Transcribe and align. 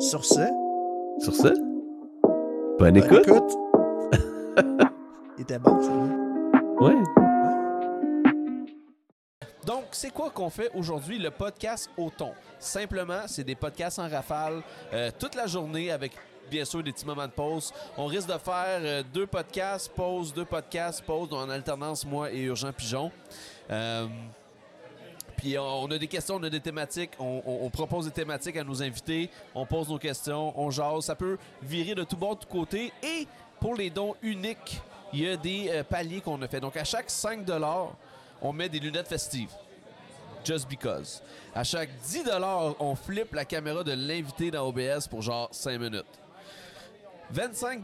Sur 0.00 0.24
ce, 0.24 0.40
Sur 1.18 1.34
ce, 1.34 1.48
bonne 2.78 2.78
bonne 2.78 2.96
écoute. 2.96 3.26
écoute. 3.26 3.52
Il 5.38 5.42
était 5.42 5.58
bon, 5.58 5.80
ça. 5.80 5.92
Ouais. 6.84 6.94
Donc, 9.64 9.84
c'est 9.92 10.10
quoi 10.10 10.30
qu'on 10.30 10.50
fait 10.50 10.70
aujourd'hui, 10.74 11.18
le 11.18 11.30
podcast 11.30 11.88
au 11.96 12.10
ton? 12.10 12.32
Simplement, 12.58 13.22
c'est 13.26 13.44
des 13.44 13.54
podcasts 13.54 13.98
en 13.98 14.08
rafale 14.08 14.62
euh, 14.92 15.10
toute 15.18 15.34
la 15.34 15.46
journée 15.46 15.90
avec 15.90 16.12
bien 16.50 16.64
sûr 16.64 16.82
des 16.82 16.92
petits 16.92 17.06
moments 17.06 17.26
de 17.26 17.32
pause. 17.32 17.72
On 17.96 18.06
risque 18.06 18.28
de 18.28 18.38
faire 18.38 18.80
euh, 18.80 19.02
deux 19.14 19.26
podcasts, 19.26 19.90
pause, 19.90 20.34
deux 20.34 20.44
podcasts, 20.44 21.02
pause, 21.02 21.28
en 21.32 21.48
alternance, 21.48 22.04
moi 22.04 22.32
et 22.32 22.42
Urgent 22.42 22.72
Pigeon. 22.72 23.10
Euh, 23.70 24.06
puis 25.42 25.58
on 25.58 25.90
a 25.90 25.98
des 25.98 26.06
questions, 26.06 26.36
on 26.36 26.42
a 26.44 26.48
des 26.48 26.60
thématiques, 26.60 27.10
on, 27.18 27.68
propose 27.68 28.04
des 28.04 28.12
thématiques 28.12 28.56
à 28.56 28.62
nos 28.62 28.80
invités, 28.80 29.28
on 29.56 29.66
pose 29.66 29.88
nos 29.88 29.98
questions, 29.98 30.56
on 30.56 30.70
jase. 30.70 31.06
Ça 31.06 31.16
peut 31.16 31.36
virer 31.60 31.96
de 31.96 32.04
tout 32.04 32.16
bord, 32.16 32.36
de 32.36 32.42
tout 32.42 32.48
côté. 32.48 32.92
Et 33.02 33.26
pour 33.58 33.74
les 33.74 33.90
dons 33.90 34.14
uniques, 34.22 34.80
il 35.12 35.22
y 35.24 35.28
a 35.28 35.36
des 35.36 35.68
euh, 35.68 35.82
paliers 35.82 36.20
qu'on 36.20 36.40
a 36.42 36.46
fait. 36.46 36.60
Donc 36.60 36.76
à 36.76 36.84
chaque 36.84 37.10
5 37.10 37.40
on 38.40 38.52
met 38.52 38.68
des 38.68 38.78
lunettes 38.78 39.08
festives. 39.08 39.50
Just 40.44 40.68
because. 40.68 41.20
À 41.52 41.64
chaque 41.64 41.90
10 42.04 42.22
on 42.78 42.94
flippe 42.94 43.34
la 43.34 43.44
caméra 43.44 43.82
de 43.82 43.94
l'invité 43.94 44.52
dans 44.52 44.68
OBS 44.68 45.08
pour 45.10 45.22
genre 45.22 45.48
5 45.50 45.76
minutes. 45.76 46.04
25 47.30 47.82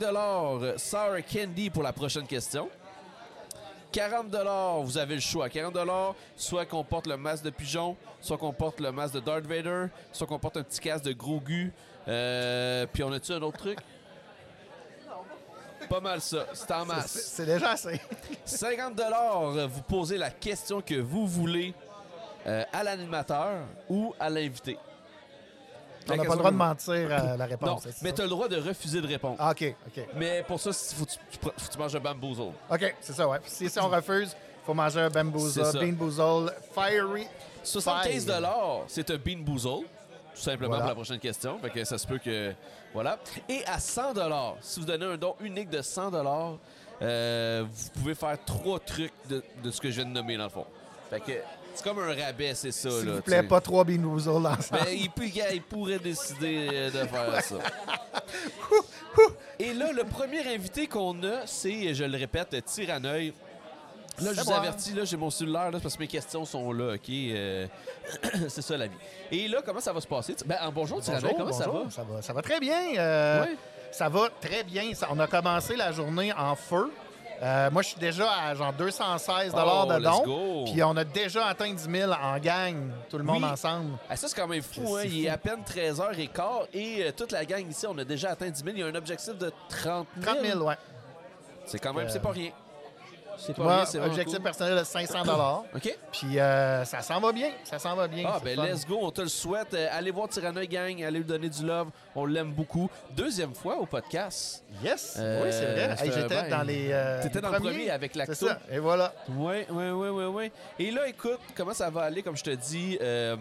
Sour 0.76 1.16
Candy 1.28 1.70
pour 1.70 1.82
la 1.82 1.92
prochaine 1.92 2.28
question. 2.28 2.68
40 3.92 4.84
vous 4.84 4.98
avez 4.98 5.14
le 5.14 5.20
choix. 5.20 5.48
40 5.48 5.76
soit 6.36 6.66
qu'on 6.66 6.84
porte 6.84 7.06
le 7.06 7.16
masque 7.16 7.44
de 7.44 7.50
pigeon, 7.50 7.96
soit 8.20 8.38
qu'on 8.38 8.52
porte 8.52 8.80
le 8.80 8.92
masque 8.92 9.14
de 9.14 9.20
Darth 9.20 9.46
Vader, 9.46 9.86
soit 10.12 10.26
qu'on 10.26 10.38
porte 10.38 10.56
un 10.56 10.62
petit 10.62 10.80
casque 10.80 11.04
de 11.04 11.12
gros 11.12 11.40
gu. 11.40 11.72
Euh, 12.06 12.86
puis 12.92 13.02
on 13.02 13.12
a-tu 13.12 13.32
un 13.32 13.42
autre 13.42 13.58
truc? 13.58 13.78
Pas 15.88 16.00
mal 16.00 16.20
ça. 16.20 16.46
C'est 16.52 16.70
en 16.72 16.84
masse. 16.84 17.12
C'est 17.12 17.46
déjà 17.46 17.72
assez. 17.72 18.00
50 18.44 18.94
dollars, 18.94 19.68
vous 19.68 19.82
posez 19.82 20.18
la 20.18 20.30
question 20.30 20.82
que 20.82 20.96
vous 20.96 21.26
voulez 21.26 21.72
euh, 22.46 22.64
à 22.72 22.82
l'animateur 22.82 23.62
ou 23.88 24.14
à 24.18 24.28
l'invité. 24.28 24.76
On 26.10 26.16
n'a 26.16 26.24
pas 26.24 26.32
le 26.32 26.38
droit 26.38 26.50
de 26.50 26.56
mentir 26.56 27.12
à 27.12 27.36
la 27.36 27.46
réponse. 27.46 27.84
Non, 27.86 27.92
mais 28.02 28.12
tu 28.12 28.20
as 28.20 28.24
le 28.24 28.30
droit 28.30 28.48
de 28.48 28.56
refuser 28.56 29.00
de 29.00 29.06
répondre. 29.06 29.36
Ah, 29.38 29.50
OK, 29.50 29.74
OK. 29.86 30.04
Mais 30.16 30.42
pour 30.46 30.58
ça, 30.60 30.70
il 30.70 30.96
faut 30.96 31.04
que 31.04 31.10
tu, 31.10 31.18
tu 31.30 31.38
pr- 31.38 31.52
faut 31.56 31.66
que 31.68 31.72
tu 31.72 31.78
manges 31.78 31.94
un 31.96 32.00
bamboozle. 32.00 32.52
OK, 32.70 32.96
c'est 33.00 33.12
ça, 33.12 33.28
ouais. 33.28 33.38
Si, 33.46 33.68
si 33.68 33.78
on 33.78 33.88
refuse, 33.88 34.34
il 34.34 34.66
faut 34.66 34.74
manger 34.74 35.00
un 35.00 35.10
bamboozle, 35.10 35.62
bean 35.78 35.92
boozle, 35.92 36.52
fiery. 36.74 37.26
75 37.62 38.24
Fire. 38.24 38.34
dollars, 38.34 38.80
c'est 38.86 39.10
un 39.10 39.16
bean 39.16 39.38
boozle. 39.40 39.84
Tout 40.34 40.44
simplement 40.44 40.68
Voilà. 40.68 40.82
pour 40.84 40.88
la 40.90 40.94
prochaine 40.94 41.18
question. 41.18 41.58
Fait 41.58 41.70
que 41.70 41.84
ça 41.84 41.98
se 41.98 42.06
peut 42.06 42.18
que. 42.18 42.52
Voilà. 42.94 43.18
Et 43.48 43.64
à 43.66 43.78
100 43.80 44.14
dollars, 44.14 44.54
si 44.60 44.78
vous 44.80 44.86
donnez 44.86 45.04
un 45.04 45.16
don 45.16 45.34
unique 45.40 45.68
de 45.68 45.82
100 45.82 46.10
dollars, 46.12 46.52
vous 47.00 47.90
pouvez 47.94 48.14
faire 48.14 48.36
trois 48.44 48.78
trucs 48.78 49.12
de, 49.28 49.42
de 49.62 49.70
ce 49.70 49.80
que 49.80 49.90
je 49.90 49.96
viens 50.00 50.04
de 50.04 50.14
nommer 50.14 50.36
dans 50.36 50.44
le 50.44 50.50
fond. 50.50 50.64
Fait 51.10 51.20
que 51.20 51.32
c'est 51.78 51.84
comme 51.84 51.98
un 52.00 52.14
rabais, 52.14 52.54
c'est 52.54 52.72
ça. 52.72 52.90
S'il 52.90 53.08
vous 53.10 53.20
plaît, 53.22 53.42
pas 53.42 53.60
trois 53.60 53.84
bean 53.84 53.98
boozles 53.98 54.30
ensemble. 54.46 54.80
Ben, 54.84 54.86
il, 54.92 55.10
peut- 55.10 55.24
il 55.26 55.62
pourrait 55.62 55.98
décider 55.98 56.68
euh, 56.72 56.90
de 56.90 57.06
faire 57.08 57.42
ça. 57.42 57.56
Et 59.58 59.72
là, 59.74 59.92
le 59.92 60.04
premier 60.04 60.46
invité 60.54 60.86
qu'on 60.86 61.22
a, 61.24 61.46
c'est, 61.46 61.94
je 61.94 62.04
le 62.04 62.16
répète, 62.16 62.56
Tiraneuil. 62.64 63.32
Là, 64.20 64.30
je 64.32 64.36
C'est 64.36 64.42
vous 64.42 64.52
avertis, 64.52 64.92
là, 64.94 65.04
j'ai 65.04 65.16
mon 65.16 65.30
cellulaire, 65.30 65.70
là, 65.70 65.78
parce 65.80 65.94
que 65.94 66.00
mes 66.00 66.08
questions 66.08 66.44
sont 66.44 66.72
là, 66.72 66.94
OK? 66.94 67.08
Euh, 67.08 67.66
c'est 68.48 68.62
ça, 68.62 68.76
la 68.76 68.88
vie. 68.88 68.96
Et 69.30 69.46
là, 69.46 69.62
comment 69.64 69.80
ça 69.80 69.92
va 69.92 70.00
se 70.00 70.08
passer? 70.08 70.34
Ben, 70.44 70.56
en 70.62 70.72
bonjour, 70.72 71.00
Tiraneuil, 71.00 71.34
comment 71.36 71.52
ça 71.52 71.68
va? 71.68 71.82
ça 71.90 72.02
va? 72.02 72.20
Ça 72.22 72.32
va 72.32 72.42
très 72.42 72.58
bien. 72.58 72.96
euh, 72.96 73.44
Ouais. 73.44 73.56
Ça 73.92 74.08
va 74.08 74.28
très 74.40 74.64
bien. 74.64 74.92
Ça- 74.94 75.08
on 75.10 75.18
a 75.20 75.26
commencé 75.28 75.76
la 75.76 75.92
journée 75.92 76.32
en 76.32 76.54
feu. 76.56 76.90
Euh, 77.40 77.70
moi, 77.70 77.82
je 77.82 77.88
suis 77.88 78.00
déjà 78.00 78.28
à 78.32 78.54
genre 78.54 78.72
216 78.72 79.52
Oh, 79.54 79.86
de 79.88 79.94
let's 79.98 80.22
dons. 80.24 80.64
Puis 80.72 80.82
on 80.82 80.96
a 80.96 81.04
déjà 81.04 81.46
atteint 81.46 81.72
10 81.72 81.88
000 81.88 82.12
en 82.12 82.38
gang, 82.38 82.90
tout 83.08 83.16
le 83.18 83.22
monde 83.24 83.42
Oui. 83.44 83.48
ensemble. 83.50 83.92
Ah, 84.10 84.16
ça, 84.16 84.26
c'est 84.28 84.34
quand 84.40 84.48
même 84.48 84.62
fou, 84.62 84.96
hein? 84.96 85.02
Il 85.04 85.24
est 85.24 85.28
à 85.28 85.38
peine 85.38 85.60
13h15 85.62 86.66
et 86.74 87.04
euh, 87.04 87.12
toute 87.16 87.30
la 87.32 87.44
gang 87.44 87.64
ici, 87.70 87.86
on 87.88 87.96
a 87.98 88.04
déjà 88.04 88.30
atteint 88.30 88.50
10 88.50 88.58
000. 88.64 88.70
Il 88.76 88.80
y 88.80 88.82
a 88.82 88.86
un 88.86 88.94
objectif 88.94 89.36
de 89.38 89.52
30 89.68 90.06
000. 90.20 90.34
30 90.34 90.44
000, 90.44 90.62
ouais. 90.64 90.74
C'est 91.66 91.78
quand 91.78 91.92
même, 91.94 92.06
Euh, 92.06 92.10
c'est 92.10 92.22
pas 92.22 92.30
rien. 92.32 92.50
C'est 93.38 93.56
rien, 93.56 93.84
c'est 93.86 94.00
objectif 94.00 94.34
cool. 94.34 94.42
personnel 94.42 94.78
de 94.78 94.84
500 94.84 95.64
OK? 95.74 95.98
Puis 96.12 96.38
euh, 96.38 96.84
ça 96.84 97.00
s'en 97.02 97.20
va 97.20 97.32
bien. 97.32 97.50
Ça 97.64 97.78
s'en 97.78 97.94
va 97.94 98.08
bien. 98.08 98.24
Ah, 98.26 98.40
ben 98.44 98.56
fun. 98.56 98.66
let's 98.66 98.84
go, 98.86 98.98
on 99.00 99.10
te 99.10 99.20
le 99.22 99.28
souhaite. 99.28 99.72
Euh, 99.74 99.88
allez 99.92 100.10
voir 100.10 100.28
Tyrannoy 100.28 100.66
Gang, 100.66 101.02
allez 101.04 101.18
lui 101.20 101.24
donner 101.24 101.48
du 101.48 101.64
love. 101.64 101.88
On 102.16 102.26
l'aime 102.26 102.52
beaucoup. 102.52 102.90
Deuxième 103.12 103.54
fois 103.54 103.76
au 103.76 103.86
podcast. 103.86 104.64
Yes, 104.82 105.16
Euh, 105.18 105.44
oui, 105.44 105.48
c'est 105.52 105.64
vrai. 105.72 105.94
c'est 105.96 106.04
Hey, 106.06 106.12
J'étais 106.12 106.28
ben, 106.42 106.50
dans 106.50 106.62
les. 106.62 106.88
euh, 106.90 107.22
t'étais 107.22 107.40
dans 107.40 107.50
le 107.50 107.58
premier 107.60 107.90
avec 107.90 108.12
C'est 108.12 108.18
Lacto. 108.18 108.46
ça. 108.48 108.58
Et 108.70 108.78
voilà. 108.78 109.14
Oui, 109.28 109.64
oui, 109.70 109.88
oui, 109.90 110.08
oui, 110.08 110.24
oui. 110.24 110.52
Et 110.78 110.90
là, 110.90 111.06
écoute, 111.08 111.38
comment 111.56 111.74
ça 111.74 111.88
va 111.90 112.02
aller? 112.02 112.22
Comme 112.22 112.36
je 112.36 112.44
te 112.44 112.50
dis, 112.50 112.98
euh, 113.00 113.36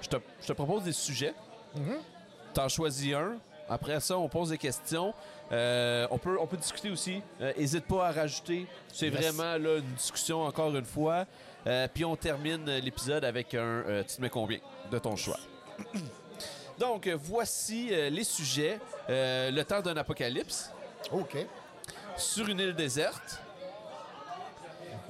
je, 0.00 0.08
te, 0.08 0.16
je 0.40 0.46
te 0.46 0.52
propose 0.54 0.82
des 0.84 0.92
sujets. 0.92 1.34
Mhm. 1.74 1.96
T'en 2.54 2.68
choisis 2.68 3.14
un. 3.14 3.36
Après 3.68 3.98
ça, 4.00 4.16
on 4.18 4.28
pose 4.28 4.50
des 4.50 4.58
questions. 4.58 5.12
Euh, 5.52 6.06
on, 6.10 6.18
peut, 6.18 6.36
on 6.40 6.46
peut 6.46 6.56
discuter 6.56 6.90
aussi. 6.90 7.20
N'hésite 7.40 7.86
pas 7.86 8.08
à 8.08 8.12
rajouter. 8.12 8.66
C'est 8.92 9.08
Yes. 9.08 9.14
vraiment 9.20 9.56
là, 9.58 9.78
une 9.78 9.94
discussion 9.94 10.42
encore 10.44 10.74
une 10.74 10.84
fois. 10.84 11.24
Euh, 11.66 11.88
puis 11.92 12.04
on 12.04 12.14
termine 12.16 12.68
euh, 12.68 12.78
l'épisode 12.80 13.24
avec 13.24 13.52
un 13.54 13.58
euh, 13.60 14.02
Tu 14.08 14.16
te 14.16 14.22
mets 14.22 14.30
combien 14.30 14.58
de 14.90 14.98
ton 14.98 15.16
choix? 15.16 15.38
Donc, 16.78 17.06
euh, 17.06 17.16
voici 17.20 17.88
euh, 17.90 18.08
les 18.10 18.22
sujets. 18.24 18.78
Euh, 19.10 19.50
le 19.50 19.64
temps 19.64 19.80
d'un 19.80 19.96
apocalypse. 19.96 20.70
OK. 21.10 21.36
Sur 22.16 22.48
une 22.48 22.60
île 22.60 22.74
déserte. 22.74 23.40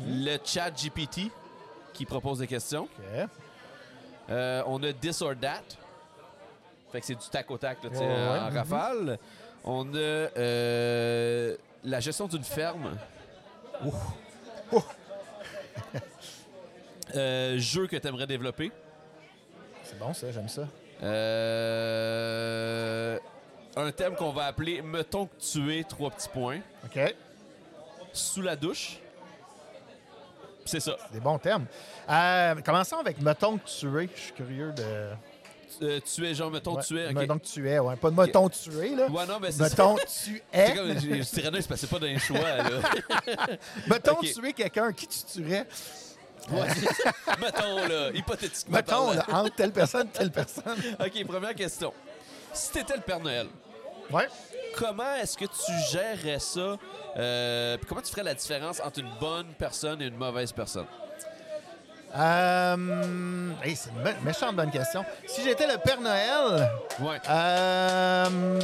Le 0.01 0.39
chat 0.45 0.71
GPT 0.71 1.31
qui 1.93 2.05
propose 2.05 2.39
des 2.39 2.47
questions. 2.47 2.85
OK. 2.99 3.29
Euh, 4.31 4.63
on 4.67 4.83
a 4.83 4.93
This 4.93 5.23
or 5.23 5.35
That. 5.41 5.63
Fait 6.97 7.01
que 7.03 7.07
c'est 7.09 7.15
du 7.15 7.29
tac 7.29 7.51
au 7.51 7.59
tac 7.59 7.85
là, 7.85 7.91
tu 7.91 7.97
sais, 7.97 8.07
Ouais, 8.07 8.09
ouais. 8.09 8.39
en 8.39 8.49
rafale. 8.49 9.19
On 9.65 9.93
a 9.93 9.99
euh, 9.99 11.55
la 11.85 12.01
gestion 12.01 12.27
d'une 12.27 12.43
ferme. 12.43 12.97
Ouh. 13.85 13.93
Euh, 17.15 17.57
jeu 17.59 17.87
que 17.87 17.95
tu 17.97 18.09
aimerais 18.09 18.27
développer. 18.27 18.73
C'est 19.85 19.97
bon, 19.97 20.13
ça. 20.13 20.33
J'aime 20.33 20.49
ça. 20.49 20.67
Euh, 21.05 21.97
un 23.77 23.93
thème 23.93 24.17
qu'on 24.17 24.33
va 24.33 24.47
appeler 24.47 24.83
Mettons 24.83 25.27
que 25.27 25.37
tu 25.39 25.73
es 25.79 25.85
trois 25.85 26.11
petits 26.11 26.29
points. 26.29 26.59
OK. 26.85 26.99
Sous 28.13 28.43
la 28.43 28.57
douche. 28.57 28.99
C'est 30.65 30.81
ça. 30.81 30.97
Des 31.13 31.21
bons 31.21 31.39
termes. 31.39 31.67
Commençons 32.65 32.99
avec 32.99 33.21
Mettons 33.21 33.57
que 33.59 33.69
tu 33.69 33.87
es. 34.03 34.09
Je 34.15 34.21
suis 34.21 34.33
curieux 34.33 34.73
de. 34.73 35.11
Euh, 35.83 36.01
tu 36.01 36.27
es 36.27 36.35
genre, 36.35 36.51
mettons 36.51 36.75
Ouais, 36.77 36.83
que 36.83 36.87
tu 36.87 36.99
es. 36.99 37.07
ok. 37.09 37.13
Mettons 37.15 37.39
que 37.39 37.47
tu 37.47 37.69
es, 37.69 37.79
ouais. 37.79 37.97
Pas 37.97 38.11
de 38.11 38.17
Mettons 38.21 38.49
que 38.49 38.55
tu 38.55 38.71
es, 38.79 38.95
là. 38.95 39.07
Ouais, 39.09 39.27
non, 39.27 39.39
mais 39.41 39.53
c'est. 39.53 39.63
Mettons 39.63 39.95
que 39.97 40.03
tu 40.25 40.43
es. 40.53 40.67
C'est 40.69 40.75
comme, 40.75 40.99
j'ai- 41.01 41.23
Cyrano, 41.25 41.57
il 41.59 41.63
se 41.63 41.69
passait 41.69 41.87
pas 41.87 41.99
d'un 41.99 42.19
choix, 42.19 42.39
là. 42.39 42.65
Mettons 43.87 44.13
Ok. 44.13 44.21
que 44.23 44.33
tu 44.41 44.49
es 44.49 44.53
quelqu'un 44.53 44.93
qui 44.93 45.07
tu 45.07 45.19
tuerais. 45.25 45.67
Ouais. 46.51 46.67
mettons, 47.41 47.89
là, 47.89 48.11
hypothétiquement. 48.15 48.77
Mettons, 48.77 49.13
là, 49.13 49.25
entre 49.33 49.55
telle 49.57 49.73
personne 49.73 50.09
telle 50.09 50.31
personne. 50.31 50.77
OK, 51.01 51.27
première 51.27 51.55
question. 51.55 51.93
Si 52.53 52.71
t'étais 52.71 52.95
le 52.97 53.03
Père 53.03 53.21
Noël, 53.21 53.49
Ouais. 54.11 54.29
comment 54.77 55.15
est-ce 55.17 55.37
que 55.37 55.45
tu 55.47 55.73
gérerais 55.91 56.39
ça? 56.39 56.77
Euh, 57.17 57.77
puis 57.77 57.87
comment 57.87 58.01
tu 58.03 58.11
ferais 58.13 58.23
la 58.23 58.35
différence 58.35 58.81
entre 58.81 59.01
une 59.01 59.11
bonne 59.21 59.47
personne 59.59 60.01
et 60.01 60.07
une 60.07 60.17
mauvaise 60.17 60.53
personne? 60.53 60.87
Euh, 62.19 63.51
hey, 63.63 63.77
c'est 63.77 63.91
une 63.91 64.03
bonne- 64.03 64.21
méchante 64.25 64.57
bonne 64.57 64.71
question. 64.71 65.05
Si 65.27 65.43
j'étais 65.43 65.67
le 65.67 65.77
Père 65.79 66.01
Noël, 66.01 66.71
Ouais. 67.01 67.21
euh, 67.29 68.61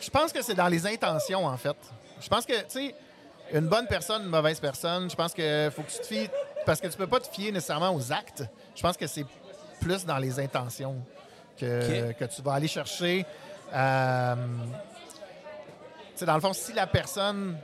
je 0.00 0.10
pense 0.10 0.32
que 0.32 0.42
c'est 0.42 0.54
dans 0.54 0.68
les 0.68 0.86
intentions, 0.86 1.44
en 1.46 1.56
fait. 1.56 1.76
Je 2.20 2.28
pense 2.28 2.46
que, 2.46 2.52
tu 2.62 2.64
sais, 2.68 2.94
une 3.52 3.66
bonne 3.68 3.86
personne, 3.86 4.22
une 4.22 4.28
mauvaise 4.28 4.60
personne, 4.60 5.10
je 5.10 5.16
pense 5.16 5.32
que 5.34 5.70
faut 5.74 5.82
que 5.82 5.90
tu 5.90 5.98
te 5.98 6.06
fies. 6.06 6.30
Parce 6.64 6.80
que 6.80 6.88
tu 6.88 6.96
peux 6.96 7.06
pas 7.06 7.20
te 7.20 7.28
fier 7.28 7.52
nécessairement 7.52 7.94
aux 7.94 8.12
actes. 8.12 8.42
Je 8.74 8.82
pense 8.82 8.96
que 8.96 9.06
c'est 9.06 9.24
plus 9.80 10.04
dans 10.04 10.18
les 10.18 10.40
intentions 10.40 10.96
que, 11.58 12.12
que 12.12 12.24
tu 12.24 12.42
vas 12.42 12.54
aller 12.54 12.66
chercher. 12.66 13.24
Euh, 13.72 14.34
tu 16.12 16.18
sais, 16.20 16.26
dans 16.26 16.34
le 16.34 16.40
fond, 16.40 16.52
si 16.52 16.72
la 16.72 16.86
personne 16.88 17.56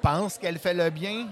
pense 0.00 0.38
qu'elle 0.38 0.58
fait 0.58 0.74
le 0.74 0.90
bien, 0.90 1.26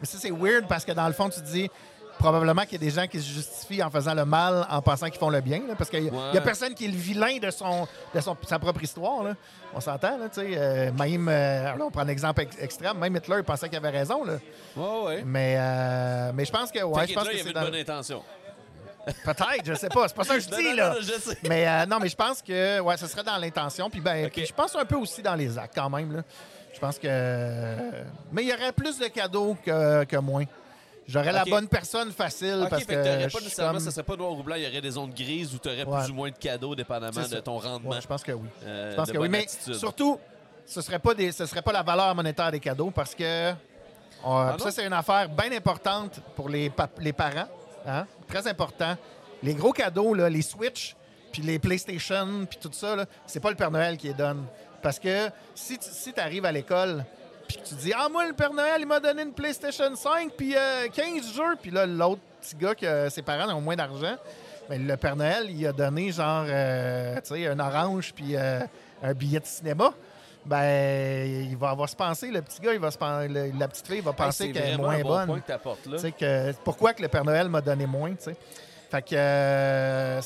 mais 0.00 0.06
ça, 0.06 0.18
c'est 0.20 0.30
weird 0.30 0.66
parce 0.68 0.84
que 0.84 0.92
dans 0.92 1.06
le 1.06 1.12
fond, 1.12 1.28
tu 1.28 1.40
te 1.40 1.46
dis 1.46 1.70
probablement 2.18 2.62
qu'il 2.64 2.72
y 2.72 2.76
a 2.76 2.78
des 2.78 2.90
gens 2.90 3.06
qui 3.06 3.18
se 3.18 3.26
justifient 3.32 3.82
en 3.82 3.88
faisant 3.90 4.12
le 4.12 4.26
mal 4.26 4.66
en 4.68 4.82
pensant 4.82 5.06
qu'ils 5.08 5.18
font 5.18 5.30
le 5.30 5.40
bien. 5.40 5.60
là, 5.66 5.74
parce 5.74 5.88
qu'il 5.88 6.02
n'y 6.02 6.10
a, 6.10 6.12
Ouais. 6.34 6.40
personne 6.42 6.74
qui 6.74 6.84
est 6.84 6.88
le 6.88 6.96
vilain 6.96 7.38
de, 7.38 7.50
son, 7.50 7.88
de 8.14 8.20
son- 8.20 8.36
sa 8.46 8.58
propre 8.58 8.82
histoire. 8.82 9.22
là. 9.22 9.34
On 9.74 9.80
s'entend, 9.80 10.18
là, 10.18 10.28
tu 10.28 10.40
sais. 10.40 10.50
euh, 10.54 10.92
même, 10.92 11.28
euh, 11.30 11.62
là, 11.76 11.78
on 11.82 11.90
prend 11.90 12.02
un 12.02 12.08
exemple 12.08 12.42
ex- 12.42 12.56
extrême, 12.60 12.98
même 12.98 13.16
Hitler 13.16 13.36
il 13.38 13.44
pensait 13.44 13.68
qu'il 13.70 13.78
avait 13.78 13.88
raison. 13.88 14.22
Là. 14.24 14.34
Ouais, 14.76 15.02
ouais. 15.06 15.22
Mais, 15.24 15.54
euh, 15.58 16.32
mais 16.34 16.44
je 16.44 16.52
pense 16.52 16.70
que, 16.70 16.82
ouais, 16.82 17.06
je 17.06 17.14
pense 17.14 17.24
là, 17.24 17.30
que 17.30 17.36
il 17.36 17.40
avait 17.40 17.52
dans- 17.54 17.60
une 17.64 17.70
bonne 17.70 17.80
intention. 17.80 18.22
Peut-être, 19.24 19.64
je 19.64 19.74
sais 19.74 19.88
pas. 19.88 20.06
C'est 20.08 20.14
pas 20.16 20.24
ça 20.24 20.34
que 20.34 20.40
je 20.40 20.48
Non, 20.50 20.56
dis, 20.58 20.64
non, 20.70 20.76
là. 20.76 20.88
non, 20.90 20.96
je 21.00 21.12
sais. 21.12 21.38
Mais 21.48 21.66
euh, 21.66 21.86
non, 21.86 21.98
mais 22.00 22.08
je 22.10 22.16
pense 22.16 22.42
que 22.42 22.80
ouais, 22.80 22.96
ce 22.98 23.06
serait 23.06 23.22
dans 23.24 23.38
l'intention. 23.38 23.88
Puis 23.88 24.00
ben, 24.00 24.28
puis 24.28 24.44
je 24.44 24.52
pense 24.52 24.76
un 24.76 24.84
peu 24.84 24.96
aussi 24.96 25.22
dans 25.22 25.34
les 25.34 25.56
actes 25.58 25.74
quand 25.74 25.88
même. 25.88 26.12
Là. 26.16 26.22
Je 26.72 26.78
pense 26.78 26.98
que. 26.98 27.08
Mais 28.32 28.42
il 28.42 28.48
y 28.48 28.52
aurait 28.52 28.72
plus 28.72 28.98
de 28.98 29.06
cadeaux 29.06 29.56
que, 29.64 30.04
que 30.04 30.16
moins. 30.16 30.44
J'aurais 31.08 31.32
la 31.32 31.44
bonne 31.44 31.66
personne 31.66 32.12
facile 32.12 32.60
Ok, 32.62 32.70
parce 32.70 32.84
fait 32.84 32.94
que. 32.94 32.98
que 33.00 33.04
t'aurais 33.04 33.18
je 33.20 33.24
pas 33.24 33.28
suis 33.30 33.44
nécessairement, 33.44 33.72
comme- 33.74 33.84
ça 33.84 33.90
serait 33.90 34.04
pas 34.04 34.16
noir 34.16 34.32
ou 34.32 34.42
blanc, 34.44 34.54
il 34.54 34.62
y 34.62 34.66
aurait 34.68 34.80
des 34.80 34.90
zones 34.92 35.10
grises 35.12 35.52
où 35.54 35.58
tu 35.58 35.68
aurais 35.68 35.84
Ouais. 35.84 35.98
plus 36.02 36.10
ou 36.12 36.14
moins 36.14 36.30
de 36.30 36.36
cadeaux 36.36 36.74
dépendamment 36.76 37.26
de 37.28 37.40
ton 37.40 37.58
rendement. 37.58 37.90
Ouais, 37.90 38.00
je 38.00 38.06
pense 38.06 38.22
que 38.22 38.30
oui. 38.32 38.46
euh, 38.64 38.92
Je 38.92 38.96
pense 38.96 39.10
que 39.10 39.18
oui. 39.18 39.28
Mais 39.28 39.42
attitude. 39.42 39.74
surtout, 39.74 40.20
ce 40.64 40.80
serait 40.80 41.00
pas 41.00 41.12
des, 41.14 41.32
ce 41.32 41.46
serait 41.46 41.62
pas 41.62 41.72
la 41.72 41.82
valeur 41.82 42.14
monétaire 42.14 42.52
des 42.52 42.60
cadeaux 42.60 42.92
parce 42.92 43.14
que. 43.16 43.50
on- 44.24 44.36
Ah 44.36 44.56
ça, 44.60 44.70
c'est 44.70 44.86
une 44.86 44.92
affaire 44.92 45.28
bien 45.28 45.50
importante 45.50 46.20
pour 46.36 46.48
les, 46.48 46.70
les 47.00 47.12
parents. 47.12 47.48
hein. 47.86 48.06
Très 48.28 48.46
important. 48.46 48.96
Les 49.42 49.54
gros 49.54 49.72
cadeaux, 49.72 50.14
là, 50.14 50.28
les 50.28 50.42
Switch, 50.42 50.94
puis 51.32 51.42
les 51.42 51.58
PlayStation, 51.58 52.46
puis 52.48 52.58
tout 52.60 52.70
ça, 52.72 52.94
c'est 53.26 53.40
pas 53.40 53.50
le 53.50 53.56
Père 53.56 53.70
Noël 53.72 53.96
qui 53.96 54.06
les 54.08 54.14
donne. 54.14 54.44
Parce 54.82 54.98
que 54.98 55.28
si 55.54 55.78
tu 55.78 55.88
si 55.90 56.12
arrives 56.18 56.44
à 56.44 56.52
l'école, 56.52 57.04
puis 57.48 57.56
que 57.58 57.62
tu 57.68 57.74
dis 57.74 57.92
Ah, 57.96 58.08
moi, 58.10 58.26
le 58.26 58.32
Père 58.32 58.52
Noël, 58.52 58.80
il 58.80 58.86
m'a 58.86 59.00
donné 59.00 59.22
une 59.22 59.32
PlayStation 59.32 59.94
5, 59.94 60.32
puis 60.36 60.54
euh, 60.56 60.88
15 60.88 61.34
jeux, 61.34 61.56
puis 61.60 61.70
là, 61.70 61.86
l'autre 61.86 62.20
petit 62.40 62.56
gars 62.56 62.74
que 62.74 63.08
ses 63.10 63.22
parents 63.22 63.52
ont 63.54 63.60
moins 63.60 63.76
d'argent, 63.76 64.16
ben, 64.68 64.86
le 64.86 64.96
Père 64.96 65.16
Noël, 65.16 65.46
il 65.50 65.66
a 65.66 65.72
donné 65.72 66.12
genre, 66.12 66.44
euh, 66.48 67.16
tu 67.20 67.34
sais, 67.34 67.46
un 67.48 67.58
orange, 67.58 68.12
puis 68.14 68.36
euh, 68.36 68.60
un 69.02 69.12
billet 69.14 69.40
de 69.40 69.46
cinéma. 69.46 69.92
Ben, 70.46 71.26
il 71.50 71.56
va 71.58 71.68
avoir 71.70 71.86
se 71.88 71.94
penser, 71.96 72.30
le 72.30 72.40
petit 72.40 72.60
gars, 72.62 72.72
il 72.72 72.78
va 72.80 72.90
se 72.90 72.96
pen- 72.96 73.30
le- 73.30 73.52
la 73.58 73.68
petite 73.68 73.86
fille 73.86 74.00
va 74.00 74.12
penser 74.14 74.52
qu'elle 74.52 74.70
est 74.70 74.76
moins 74.78 74.94
un 74.94 75.02
bon 75.02 75.08
bonne. 75.08 75.26
point 75.26 75.40
que 75.40 75.46
là. 75.86 75.98
Que 76.12 76.52
pourquoi 76.64 76.94
que 76.94 77.02
le 77.02 77.08
Père 77.08 77.24
Noël 77.24 77.48
m'a 77.50 77.60
donné 77.60 77.84
moins, 77.84 78.10
tu 78.14 78.24
sais? 78.24 78.36
Fait 78.90 79.02
que 79.02 79.14
euh, 79.14 80.20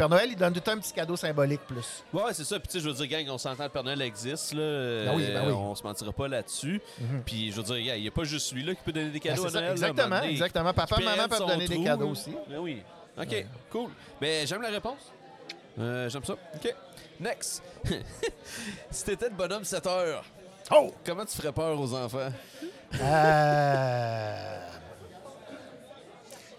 Père 0.00 0.08
Noël, 0.08 0.28
il 0.30 0.36
donne 0.36 0.52
tout 0.54 0.60
le 0.60 0.64
temps 0.64 0.72
un 0.72 0.78
petit 0.78 0.94
cadeau 0.94 1.14
symbolique 1.14 1.60
plus. 1.66 2.02
Ouais, 2.10 2.32
c'est 2.32 2.44
ça. 2.44 2.58
Puis, 2.58 2.68
tu 2.68 2.72
sais, 2.78 2.80
je 2.80 2.88
veux 2.88 2.94
dire, 2.94 3.06
gang, 3.18 3.28
on 3.34 3.36
s'entend, 3.36 3.64
le 3.64 3.68
Père 3.68 3.84
Noël 3.84 4.00
existe, 4.00 4.54
là. 4.54 5.04
Ben 5.04 5.12
oui, 5.14 5.26
ben 5.26 5.36
Euh, 5.42 5.46
oui. 5.48 5.52
On 5.52 5.74
se 5.74 5.82
mentira 5.82 6.10
pas 6.10 6.26
là-dessus. 6.26 6.80
Mhm. 6.98 7.22
Puis, 7.26 7.52
je 7.52 7.56
veux 7.56 7.62
dire, 7.64 7.76
il 7.96 8.00
n'y 8.00 8.08
a 8.08 8.10
pas 8.10 8.24
juste 8.24 8.50
lui, 8.52 8.62
là, 8.62 8.74
qui 8.74 8.82
peut 8.82 8.92
donner 8.92 9.10
des 9.10 9.20
Ben, 9.20 9.34
cadeaux 9.34 9.46
à 9.46 9.50
Noël. 9.50 9.72
exactement, 9.72 10.16
donné. 10.20 10.30
exactement. 10.30 10.72
Papa 10.72 11.00
maman 11.02 11.28
peuvent 11.28 11.46
donner 11.46 11.68
des 11.68 11.84
cadeaux 11.84 12.08
aussi. 12.08 12.30
Ben 12.48 12.58
oui. 12.60 12.82
OK, 13.18 13.28
Ouais. 13.30 13.46
cool. 13.70 13.90
Ben, 14.20 14.46
j'aime 14.46 14.62
la 14.62 14.70
réponse. 14.70 15.12
Euh, 15.78 16.08
j'aime 16.08 16.24
ça. 16.24 16.32
OK. 16.32 16.74
Next. 17.20 17.62
si 18.90 19.04
t'étais 19.04 19.28
le 19.28 19.34
bonhomme 19.34 19.64
7 19.64 19.86
heures, 19.86 20.24
Oh! 20.72 20.94
comment 21.04 21.26
tu 21.26 21.36
ferais 21.36 21.52
peur 21.52 21.78
aux 21.78 21.92
enfants? 21.94 22.30
Euh, 23.02 24.66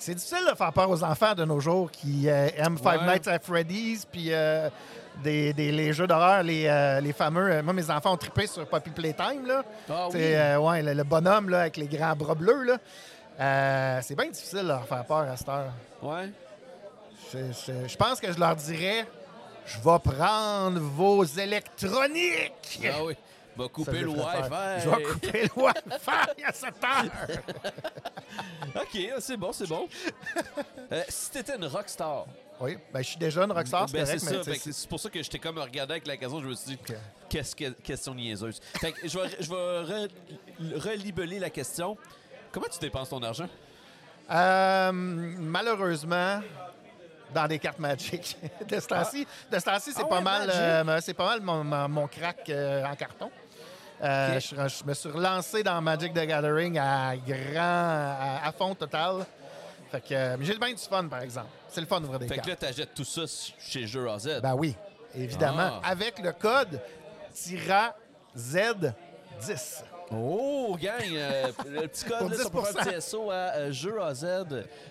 C'est 0.02 0.16
difficile 0.16 0.46
de 0.50 0.56
faire 0.56 0.74
peur 0.74 0.90
aux 0.90 1.04
enfants 1.04 1.36
de 1.36 1.46
nos 1.46 1.60
jours 1.60 1.92
qui 1.92 2.28
euh, 2.28 2.48
aiment 2.58 2.78
Five 2.78 3.02
Ouais. 3.02 3.14
Nights 3.14 3.28
at 3.28 3.40
Freddy's 3.40 4.06
puis 4.06 4.34
euh, 4.34 4.68
des, 5.24 5.54
des- 5.54 5.72
les 5.72 5.94
jeux 5.94 6.08
d'horreur, 6.08 6.42
les, 6.42 6.66
euh, 6.68 7.00
les 7.02 7.14
fameux. 7.14 7.62
moi, 7.62 7.72
mes 7.74 7.90
enfants 7.92 8.14
ont 8.14 8.18
trippé 8.18 8.48
sur 8.48 8.66
Poppy 8.68 8.90
Playtime. 8.90 9.46
Là. 9.46 9.64
Ah 9.90 10.08
oui. 10.12 10.20
Ouais, 10.66 10.82
le, 10.82 10.94
le 10.94 11.04
bonhomme 11.04 11.50
là, 11.50 11.62
avec 11.62 11.78
les 11.78 11.86
grands 11.88 12.16
bras 12.16 12.34
bleus. 12.34 12.64
là. 12.64 14.02
C'est 14.02 14.16
bien 14.16 14.30
difficile 14.30 14.64
de 14.64 14.68
leur 14.70 14.86
faire 14.88 15.06
peur 15.06 15.20
à 15.32 15.38
cette 15.38 15.50
heure. 15.50 15.72
Ouais. 16.02 16.30
Je, 17.32 17.38
je- 17.38 17.88
je 17.88 17.96
pense 17.98 18.20
que 18.20 18.32
je 18.34 18.40
leur 18.40 18.56
dirais 18.56 19.06
je 19.68 19.78
vais 19.78 20.00
prendre 20.00 20.80
vos 20.80 21.24
électroniques. 21.24 22.80
Ah 22.86 23.04
oui. 23.06 23.16
Va 23.62 23.68
couper 23.70 23.98
je 24.00 24.06
le 24.06 24.12
ferais 24.12 24.50
peur. 24.50 24.52
Wi-Fi. 24.52 24.84
Je 24.84 24.90
vais 24.90 25.04
couper 25.04 25.42
le 25.44 25.62
Wi-Fi 25.64 26.44
à 26.46 26.54
cette 26.54 26.84
heure. 26.84 27.38
OK, 28.76 29.00
ah, 29.16 29.20
c'est 29.20 29.38
bon, 29.38 29.52
c'est 29.52 29.68
bon. 29.68 29.88
Euh, 30.92 31.04
si 31.10 31.32
t'étais 31.32 31.56
une 31.56 31.66
rockstar, 31.66 32.26
Oui, 32.60 32.78
ben, 32.94 33.02
je 33.02 33.08
suis 33.10 33.18
déjà 33.18 33.44
une 33.44 33.52
rockstar, 33.52 33.88
c'est 33.90 33.94
Ben, 33.98 34.06
correct, 34.06 34.20
c'est 34.22 34.48
mais 34.68 34.74
C'est 34.74 34.88
pour 34.90 35.00
ça 35.00 35.10
que 35.10 35.22
j'étais 35.22 35.40
comme 35.40 35.58
regardé 35.58 35.94
avec 35.94 36.08
la 36.08 36.16
question, 36.18 36.42
je 36.42 36.48
me 36.48 36.54
suis 36.54 36.76
dit, 36.76 36.80
qu'est-ce 37.30 37.56
que 37.56 37.70
question 37.70 38.14
niaiseuse. 38.16 38.60
Fait 38.80 38.92
que 38.94 39.08
je 39.08 39.18
vais, 39.20 39.30
je 39.40 39.50
vais 39.50 39.56
re- 39.56 40.10
relibeller 40.80 41.40
la 41.40 41.50
question. 41.50 41.98
Comment 42.52 42.68
tu 42.72 42.80
dépenses 42.80 43.10
ton 43.10 43.22
argent? 43.24 43.48
Euh, 44.30 44.92
malheureusement, 44.94 46.42
dans 47.34 47.48
des 47.48 47.60
cartes 47.60 47.80
Magic. 47.80 48.38
de 48.68 48.80
ce 48.80 48.88
temps-ci, 48.88 49.28
de 49.52 49.60
ce 49.60 49.64
temps-ci, 49.66 49.92
c'est 49.94 50.02
Ah 50.04 50.08
pas 50.08 50.18
ouais, 50.18 50.22
mal, 50.22 50.50
euh, 50.54 51.00
c'est 51.02 51.14
pas 51.14 51.26
mal 51.26 51.42
mon, 51.42 51.64
mon- 51.64 51.90
mon 51.90 52.08
crack 52.08 52.50
euh, 52.50 52.86
en 52.86 52.96
carton. 52.96 53.30
Euh, 54.04 54.40
je, 54.40 54.56
je 54.56 54.84
me 54.84 54.94
suis 54.94 55.10
relancé 55.10 55.62
dans 55.64 55.80
Magic 55.82 56.14
the 56.14 56.26
Gathering 56.26 56.78
à 56.80 57.16
grand, 57.16 57.60
à, 57.60 58.42
à 58.46 58.52
fond 58.52 58.74
total. 58.76 59.26
Fait 59.92 60.02
que, 60.02 60.14
euh, 60.14 60.36
mais 60.40 60.46
j'ai 60.46 60.58
bien 60.58 60.70
du 60.74 60.78
fun, 60.78 61.06
par 61.08 61.22
exemple. 61.22 61.50
C'est 61.70 61.82
le 61.82 61.88
fun 61.88 62.00
d'ouvrir 62.02 62.18
des 62.20 62.28
Fait 62.28 62.38
que 62.40 62.50
là, 62.50 62.56
t'achètes 62.56 62.94
tout 62.96 63.04
ça 63.04 63.22
chez 63.60 63.86
Jeux 63.86 64.10
AZ. 64.10 64.40
Ben 64.42 64.56
oui, 64.56 64.76
évidemment. 65.14 65.80
Ah. 65.84 65.90
Avec 65.92 66.18
le 66.20 66.32
code 66.32 66.80
TIRA 67.34 67.94
Z10. 68.38 69.84
Oh, 70.14 70.76
gang! 70.82 71.00
euh, 71.14 71.48
le 71.70 71.88
petit 71.88 72.04
code, 72.10 72.20
Pour 72.52 72.64
là, 72.64 72.70
un 72.76 72.84
10%. 72.84 72.86
petit 72.92 73.02
SO 73.02 73.32
à 73.32 73.34
euh, 73.34 73.72
Jeux 73.72 74.02
AZ. 74.02 74.26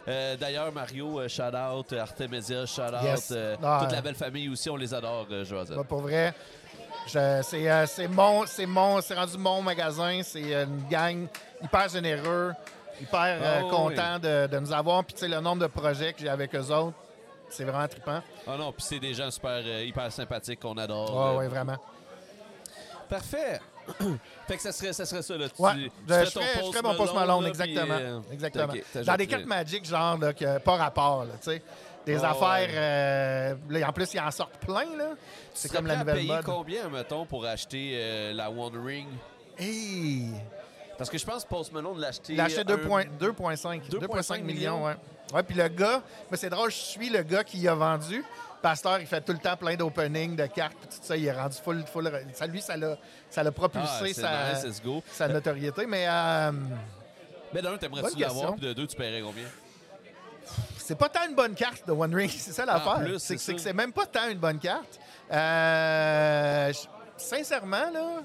Euh, 0.09 0.37
D'ailleurs, 0.37 0.73
Mario, 0.73 1.21
euh, 1.21 1.29
shout-out. 1.29 1.93
Artemisia, 1.93 2.65
shout-out. 2.65 3.03
Yes. 3.03 3.29
euh, 3.33 3.55
Ah, 3.63 3.81
toute 3.83 3.93
la 3.93 3.99
euh, 3.99 4.03
belle 4.03 4.15
famille 4.15 4.49
aussi, 4.49 4.71
on 4.71 4.77
les 4.77 4.95
adore, 4.95 5.27
euh, 5.31 5.45
Jeux 5.45 5.59
AZ. 5.59 5.75
Pas 5.75 5.85
pour 5.85 6.01
vrai. 6.01 6.33
C'est 7.07 7.69
euh, 7.71 7.87
c'est 7.87 8.09
mon, 8.09 8.47
c'est 8.47 8.67
mon, 8.67 9.01
c'est 9.01 9.15
rendu 9.15 9.37
mon 9.39 9.63
magasin. 9.63 10.21
C'est 10.23 10.55
euh, 10.55 10.65
une 10.67 10.87
gang 10.89 11.27
hyper 11.63 11.89
généreux, 11.89 12.53
hyper 13.01 13.21
euh, 13.41 13.59
Ah 13.61 13.65
oui. 13.65 13.71
content 13.71 14.19
de, 14.19 14.47
de 14.47 14.59
nous 14.61 14.73
avoir. 14.73 15.05
Puis 15.05 15.15
tu 15.15 15.21
sais, 15.21 15.29
le 15.29 15.41
nombre 15.41 15.63
de 15.63 15.67
projets 15.67 16.13
que 16.13 16.21
j'ai 16.21 16.29
avec 16.29 16.55
eux 16.55 16.71
autres, 16.73 16.97
c'est 17.49 17.65
vraiment 17.65 17.89
trippant. 17.89 18.23
Ah 18.47 18.57
non, 18.57 18.73
puis 18.73 18.85
c'est 18.87 19.01
des 19.01 19.13
gens 19.15 19.31
super, 19.31 19.61
euh, 19.65 19.85
hyper 19.85 20.11
sympathiques 20.13 20.61
qu'on 20.61 20.77
adore. 20.79 21.31
Euh, 21.33 21.37
ouais, 21.39 21.49
vraiment. 21.49 21.77
Parfait. 23.09 23.61
fait 24.47 24.57
que 24.57 24.63
ça 24.63 24.71
serait 24.71 24.93
ça, 24.93 25.05
serait 25.05 25.23
ça 25.23 25.37
là. 25.37 25.49
Tu, 25.49 25.61
Ouais, 25.61 25.73
tu 25.75 25.91
je, 26.07 26.13
ferais 26.15 26.27
je 26.27 26.33
ton 26.61 26.73
ferais, 26.73 26.83
mon 26.83 26.95
post 26.95 27.15
Malone, 27.15 27.43
là, 27.43 27.49
exactement. 27.49 27.97
puis, 27.97 28.33
exactement. 28.35 28.73
Dans 29.05 29.17
des 29.17 29.27
cartes 29.27 29.47
Magic, 29.47 29.85
genre, 29.85 30.17
là, 30.19 30.33
que, 30.33 30.59
pas 30.59 30.77
rapport, 30.77 31.25
tu 31.43 31.51
sais. 31.51 31.63
Des 32.07 32.17
Ah, 32.25 32.31
affaires. 32.31 32.69
ouais. 32.69 32.75
euh, 32.75 33.55
là, 33.69 33.89
en 33.89 33.93
plus, 33.93 34.15
ils 34.15 34.21
en 34.21 34.31
sortent 34.31 34.57
plein, 34.59 34.97
là. 34.97 35.11
C'est 35.55 35.71
comme 35.71 35.87
la 35.87 35.97
nouvelle 35.97 36.17
payer 36.17 36.29
mode. 36.29 36.45
combien, 36.45 36.89
mettons, 36.89 37.27
pour 37.27 37.45
acheter 37.45 37.93
euh, 37.95 38.33
la 38.33 38.51
One 38.51 38.77
Ring? 38.85 39.07
Hey! 39.59 40.31
Parce 40.97 41.09
que 41.11 41.19
je 41.19 41.25
pense 41.27 41.45
que 41.45 41.49
Post 41.49 41.73
Malone 41.73 41.99
l'a 42.01 42.09
acheté... 42.09 42.33
Il 42.35 42.41
a 42.41 42.45
acheté 42.45 42.61
un- 42.61 42.65
2,5 42.65 43.09
2,5 43.19 43.83
2,5 43.91 44.43
millions. 44.43 44.85
Ouais. 44.85 44.97
ouais, 45.35 45.43
puis 45.43 45.55
le 45.57 45.69
gars, 45.69 46.03
mais 46.31 46.37
c'est 46.37 46.51
drôle, 46.51 46.71
je 46.71 46.77
suis 46.77 47.09
le 47.11 47.23
gars 47.23 47.45
qui 47.45 47.59
y 47.59 47.69
a 47.69 47.75
vendu. 47.75 48.25
Pasteur, 48.63 49.01
il 49.01 49.07
fait 49.07 49.23
tout 49.23 49.33
le 49.33 49.39
temps 49.39 49.57
plein 49.57 49.75
d'openings, 49.75 50.37
de 50.37 50.45
cartes, 50.47 50.77
puis 50.79 50.89
tout 50.89 51.03
ça. 51.03 51.17
Il 51.17 51.25
est 51.25 51.33
rendu 51.33 51.57
full. 51.65 51.83
full 51.87 52.11
ça, 52.35 52.47
lui, 52.47 52.61
ça 52.61 52.77
l'a 52.77 52.99
ça 53.31 53.43
l'a 53.43 53.49
Ah, 53.49 53.53
propulsé 53.53 54.13
c'est 54.13 54.21
sa, 54.21 54.53
nice, 54.53 54.65
let's 54.65 54.83
go. 54.83 55.03
sa 55.11 55.29
notoriété. 55.29 55.87
Mais 55.87 56.05
euh, 56.07 56.53
Mais 57.55 57.63
d'un, 57.63 57.79
t'aimerais-tu 57.79 58.19
l'avoir? 58.19 58.53
Puis 58.57 58.67
de 58.67 58.73
deux, 58.75 58.87
tu 58.87 58.97
paierais 58.97 59.23
combien? 59.23 59.47
C'est 60.91 60.97
pas 60.99 61.09
tant 61.09 61.29
une 61.29 61.37
bonne 61.37 61.55
carte 61.55 61.87
de 61.87 61.93
One 61.93 62.13
Ring, 62.13 62.29
c'est 62.37 62.51
ça 62.53 62.65
l'affaire. 62.67 62.99
C'est 63.21 63.39
c'est 63.39 63.55
que 63.55 63.61
même 63.73 63.93
pas 63.93 64.07
tant 64.07 64.29
une 64.29 64.39
bonne 64.39 64.59
carte. 64.59 64.99
Euh, 65.31 66.73
sincèrement, 67.17 67.91
là, 67.93 68.23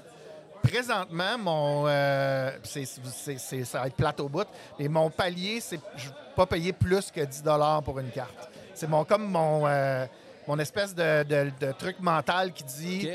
présentement, 0.62 1.38
mon. 1.38 1.84
euh, 1.86 2.50
c'est- 2.64 2.84
c'est- 2.84 3.38
c'est- 3.38 3.64
ça 3.64 3.80
va 3.82 3.86
être 3.86 3.94
plate 3.94 4.18
au 4.18 4.28
bout, 4.28 4.48
mais 4.80 4.88
mon 4.88 5.10
palier, 5.10 5.60
c'est 5.60 5.78
je 5.96 6.08
pas 6.34 6.44
payer 6.46 6.72
plus 6.72 7.12
que 7.12 7.20
10 7.20 7.42
pour 7.84 8.00
une 8.00 8.10
carte. 8.10 8.50
C'est 8.74 8.88
mon, 8.88 9.04
comme 9.04 9.26
mon, 9.30 9.64
euh, 9.68 10.04
mon 10.48 10.58
espèce 10.58 10.92
de, 10.92 11.22
de- 11.22 11.52
de 11.60 11.70
truc 11.72 12.00
mental 12.00 12.52
qui 12.52 12.64
dit 12.64 13.10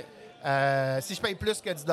si 1.01 1.13
je 1.15 1.21
paye 1.21 1.35
plus 1.35 1.59
que 1.61 1.69
10 1.71 1.85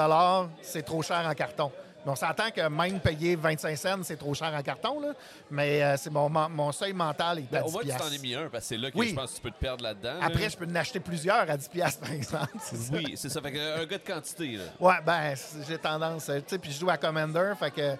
c'est 0.62 0.82
trop 0.84 1.02
cher 1.02 1.24
en 1.28 1.34
carton. 1.34 1.72
Mais 2.08 2.12
on 2.12 2.16
s'entend 2.16 2.50
que 2.50 2.66
même 2.68 3.00
payer 3.00 3.36
25 3.36 3.76
cents, 3.76 4.02
c'est 4.02 4.16
trop 4.16 4.32
cher 4.32 4.50
en 4.54 4.62
carton, 4.62 4.98
là. 4.98 5.12
mais 5.50 5.82
euh, 5.82 5.94
c'est 5.98 6.08
mon, 6.10 6.30
mon 6.30 6.72
seuil 6.72 6.94
mental 6.94 7.40
est 7.40 7.50
Ben, 7.52 7.58
à 7.60 7.64
au 7.64 7.68
10 7.68 7.72
moins, 7.74 7.82
tu 7.82 7.88
t'en 7.90 8.10
es 8.10 8.18
mis 8.18 8.34
un, 8.34 8.48
parce 8.48 8.64
que 8.64 8.68
c'est 8.68 8.76
là 8.78 8.90
que 8.90 8.96
Oui. 8.96 9.10
je 9.10 9.14
pense 9.14 9.30
que 9.32 9.36
tu 9.36 9.42
peux 9.42 9.50
te 9.50 9.58
perdre 9.58 9.84
là-dedans. 9.84 10.14
là. 10.14 10.24
Après, 10.26 10.48
je 10.48 10.56
peux 10.56 10.64
en 10.64 10.74
acheter 10.74 11.00
plusieurs 11.00 11.50
à 11.50 11.56
10 11.56 11.68
piastres, 11.68 12.00
par 12.00 12.12
exemple. 12.12 12.48
Oui, 12.92 13.12
c'est 13.16 13.28
ça. 13.28 13.42
Fait 13.42 13.52
que 13.52 13.82
un 13.82 13.84
gars 13.84 13.98
de 13.98 14.02
quantité, 14.10 14.56
là. 14.56 14.64
Ouais, 14.80 14.94
ben, 15.04 15.34
j'ai 15.68 15.76
tendance. 15.76 16.24
Tu 16.24 16.32
sais, 16.46 16.58
puis 16.58 16.72
je 16.72 16.80
joue 16.80 16.88
à 16.88 16.96
Commander, 16.96 17.52
fait 17.58 17.70
que 17.72 17.96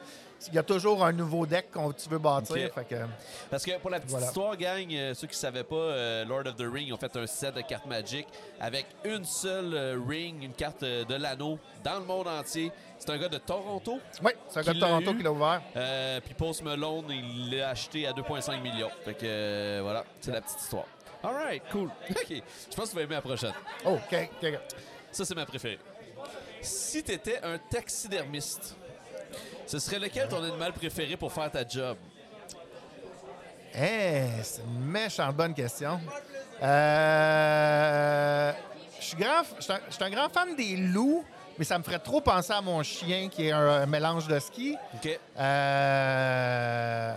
il 0.47 0.55
y 0.55 0.59
a 0.59 0.63
toujours 0.63 1.05
un 1.05 1.13
nouveau 1.13 1.45
deck 1.47 1.71
que 1.71 1.93
tu 1.93 2.09
veux 2.09 2.19
bâtir. 2.19 2.69
Ok. 2.69 2.75
Fait 2.75 2.85
que, 2.85 3.05
Parce 3.51 3.65
que 3.65 3.77
pour 3.79 3.91
la 3.91 3.99
petite 3.99 4.11
Voilà. 4.13 4.27
histoire, 4.27 4.57
gang, 4.57 4.87
euh, 4.93 5.13
ceux 5.15 5.27
qui 5.27 5.35
ne 5.35 5.39
savaient 5.39 5.65
pas, 5.65 5.75
euh, 5.75 6.25
Lord 6.25 6.47
of 6.47 6.57
the 6.57 6.65
Ring 6.73 6.93
ont 6.93 6.97
fait 6.97 7.15
un 7.17 7.27
set 7.27 7.55
de 7.55 7.61
cartes 7.63 7.87
Magic 7.87 8.27
avec 8.61 8.87
une 9.05 9.25
seule 9.25 9.75
euh, 9.75 10.01
ring, 10.09 10.43
une 10.43 10.53
carte 10.53 10.83
de 10.85 11.15
l'anneau 11.15 11.59
dans 11.83 11.99
le 11.99 12.05
monde 12.05 12.29
entier. 12.29 12.71
C'est 12.99 13.11
un 13.11 13.19
gars 13.19 13.29
de 13.29 13.39
Toronto. 13.39 13.99
oui, 14.23 14.33
c'est 14.49 14.61
un 14.61 14.63
gars 14.63 14.75
de 14.75 14.81
Toronto 14.81 15.13
eu? 15.13 15.17
qui 15.17 15.23
l'a 15.23 15.33
ouvert. 15.33 15.63
Puis 16.25 16.35
Post 16.35 16.63
Malone, 16.63 17.11
il 17.11 17.57
l'a 17.57 17.71
acheté 17.71 18.07
à 18.07 18.13
2,5 18.13 18.61
millions. 18.63 18.91
Fait 19.05 19.15
que 19.15 19.81
voilà, 19.83 20.05
c'est 20.21 20.31
la 20.33 20.41
petite 20.41 20.61
histoire. 20.61 20.85
All 21.23 21.35
right, 21.35 21.63
cool. 21.73 21.91
OK, 22.11 22.27
je 22.31 22.77
pense 22.77 22.87
que 22.87 22.91
tu 22.91 22.97
vas 22.97 23.03
aimer 23.03 23.15
la 23.17 23.21
prochaine. 23.23 23.53
Oh, 23.85 23.95
OK. 23.97 24.31
OK. 24.41 24.59
Ça, 25.11 25.25
c'est 25.25 25.35
ma 25.35 25.45
préférée. 25.47 25.79
Si 26.61 27.03
tu 27.03 27.13
étais 27.13 27.41
un 27.43 27.59
taxidermiste, 27.59 28.77
ce 29.69 29.79
serait 29.79 29.99
lequel 30.01 30.27
ton 30.29 30.43
animal 30.43 30.73
préféré 30.73 31.17
pour 31.17 31.33
faire 31.33 31.51
ta 31.51 31.67
job? 31.67 31.97
Eh, 33.75 34.25
c'est 34.43 34.63
une 34.63 34.85
méchante 34.87 35.37
bonne 35.37 35.55
question. 35.55 36.01
Euh, 36.63 38.53
je 38.99 39.05
suis 39.05 39.17
grand, 39.17 39.43
un- 39.69 40.05
un 40.07 40.11
grand 40.11 40.29
fan 40.29 40.57
des 40.57 40.77
loups, 40.77 41.25
mais 41.59 41.65
ça 41.65 41.79
me 41.79 41.85
ferait 41.85 41.99
trop 42.01 42.21
penser 42.21 42.53
à 42.53 42.61
mon 42.61 42.83
chien 42.83 43.29
qui 43.29 43.47
est 43.49 43.53
un, 43.53 43.83
un 43.83 43.87
mélange 43.87 44.27
de 44.27 44.39
ski. 44.39 44.77
OK. 44.95 45.19
Euh, 45.39 47.15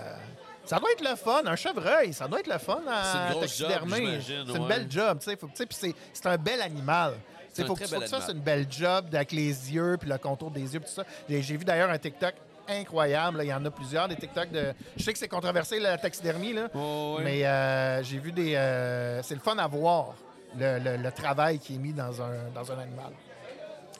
ça 0.65 0.79
doit 0.79 0.91
être 0.91 1.10
le 1.10 1.15
fun. 1.15 1.41
Un 1.46 1.55
chevreuil, 1.55 2.13
ça 2.13 2.27
doit 2.27 2.39
être 2.41 2.48
le 2.48 2.58
fun 2.60 2.81
C'est 2.86 2.91
à 3.17 3.25
une 3.27 3.31
grosse 3.31 3.41
taxidermer. 3.58 3.96
job, 3.98 4.05
j'imagine, 4.22 4.43
C'est 4.48 4.53
une 4.58 4.62
ouais. 4.63 4.67
belle 4.67 4.88
job. 4.91 5.20
tu 5.20 5.31
sais, 5.31 5.38
c'est 5.72 5.96
c'est 6.13 6.25
un 6.27 6.38
bel 6.38 6.62
animal. 6.62 7.13
C'est 7.53 7.65
faut 7.67 7.75
que, 7.75 7.86
faut 7.86 8.01
ça, 8.08 8.22
c'est 8.22 8.31
une 8.31 8.39
belle 8.39 8.65
job 8.70 9.05
avec 9.13 9.31
les 9.31 9.48
yeux, 9.74 9.98
puis 10.00 10.10
le 10.10 10.17
contour 10.17 10.51
des 10.51 10.62
yeux, 10.74 10.79
puis 10.79 10.89
tout 10.89 10.96
ça. 10.96 11.03
J'ai 11.29 11.41
vu 11.58 11.65
d'ailleurs 11.65 11.89
un 11.89 11.98
TikTok 11.98 12.34
incroyable. 12.67 13.38
là. 13.39 13.43
Il 13.43 13.48
y 13.50 13.53
en 13.53 13.65
a 13.65 13.72
plusieurs, 13.72 14.08
des 14.08 14.15
TikTok 14.15 14.51
de. 14.51 14.74
Je 14.96 15.03
sais 15.03 15.12
que 15.13 15.20
c'est 15.20 15.27
controversé, 15.27 15.79
la 15.79 15.98
taxidermie, 15.98 16.53
là. 16.53 16.70
Oh. 16.74 17.17
Mais 17.24 17.46
euh, 17.46 18.01
j'ai 18.03 18.20
vu 18.20 18.31
des. 18.31 18.55
euh, 18.55 19.22
c'est 19.24 19.34
le 19.36 19.41
fun 19.41 19.58
à 19.58 19.67
voir, 19.67 20.13
le, 20.58 20.79
le- 20.79 20.98
le 20.98 21.12
travail 21.12 21.60
qui 21.60 21.75
est 21.75 21.79
mis 21.79 21.93
dans 21.93 22.22
un, 22.22 22.50
dans 22.53 22.72
un 22.72 22.79
animal. 22.79 23.12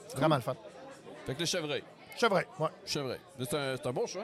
C'est 0.08 0.17
vraiment 0.17 0.36
le 0.36 0.41
fun. 0.41 0.55
Fait 1.25 1.34
que 1.34 1.39
le 1.39 1.46
chevreuil. 1.46 1.84
Chevreuil, 2.17 2.45
ouais. 2.59 2.67
Chevreuil. 2.85 3.19
C'est 3.39 3.53
un, 3.55 3.75
c'est 3.77 3.87
un 3.87 3.91
bon 3.93 4.05
choix. 4.07 4.23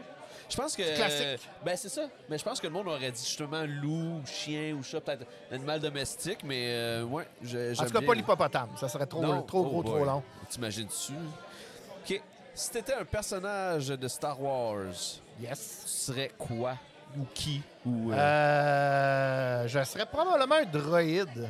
Je 0.50 0.56
pense 0.56 0.76
que. 0.76 0.96
classique. 0.96 1.50
ben, 1.66 1.76
c'est 1.76 1.90
ça. 1.90 2.04
Mais 2.30 2.38
je 2.38 2.44
pense 2.44 2.60
que 2.62 2.68
le 2.68 2.74
monde 2.74 2.88
aurait 2.88 3.12
dit 3.12 3.24
justement 3.26 3.64
loup, 3.66 4.22
chien 4.26 4.74
ou 4.74 4.84
chat, 4.84 5.02
peut-être 5.02 5.26
un 5.52 5.56
animal 5.56 5.80
domestique, 5.80 6.40
mais 6.44 6.68
euh, 6.70 7.04
ouais. 7.04 7.24
En 7.44 7.46
j'aime 7.46 7.76
tout 7.76 7.84
cas, 7.86 8.00
bien. 8.00 8.08
pas 8.08 8.14
l'hippopotame. 8.14 8.70
Ça 8.80 8.88
serait 8.88 9.06
trop, 9.08 9.22
Non? 9.22 9.42
trop 9.42 9.60
Oh 9.60 9.64
gros, 9.70 9.84
boy. 9.84 9.92
trop 9.96 10.06
long. 10.06 10.24
T'imagines-tu? 10.50 11.14
OK. 11.14 12.22
Si 12.54 12.72
t'étais 12.72 12.94
un 12.94 13.04
personnage 13.06 13.88
de 13.90 14.08
Star 14.08 14.42
Wars, 14.42 14.94
Yes. 15.42 15.82
tu 15.84 15.90
serais 15.92 16.32
quoi? 16.38 16.76
Ou 17.18 17.26
qui? 17.34 17.62
Ou, 17.86 18.12
euh, 18.12 18.16
Euh, 18.18 19.68
je 19.68 19.84
serais 19.84 20.06
probablement 20.06 20.56
un 20.56 20.66
droïde. 20.66 21.50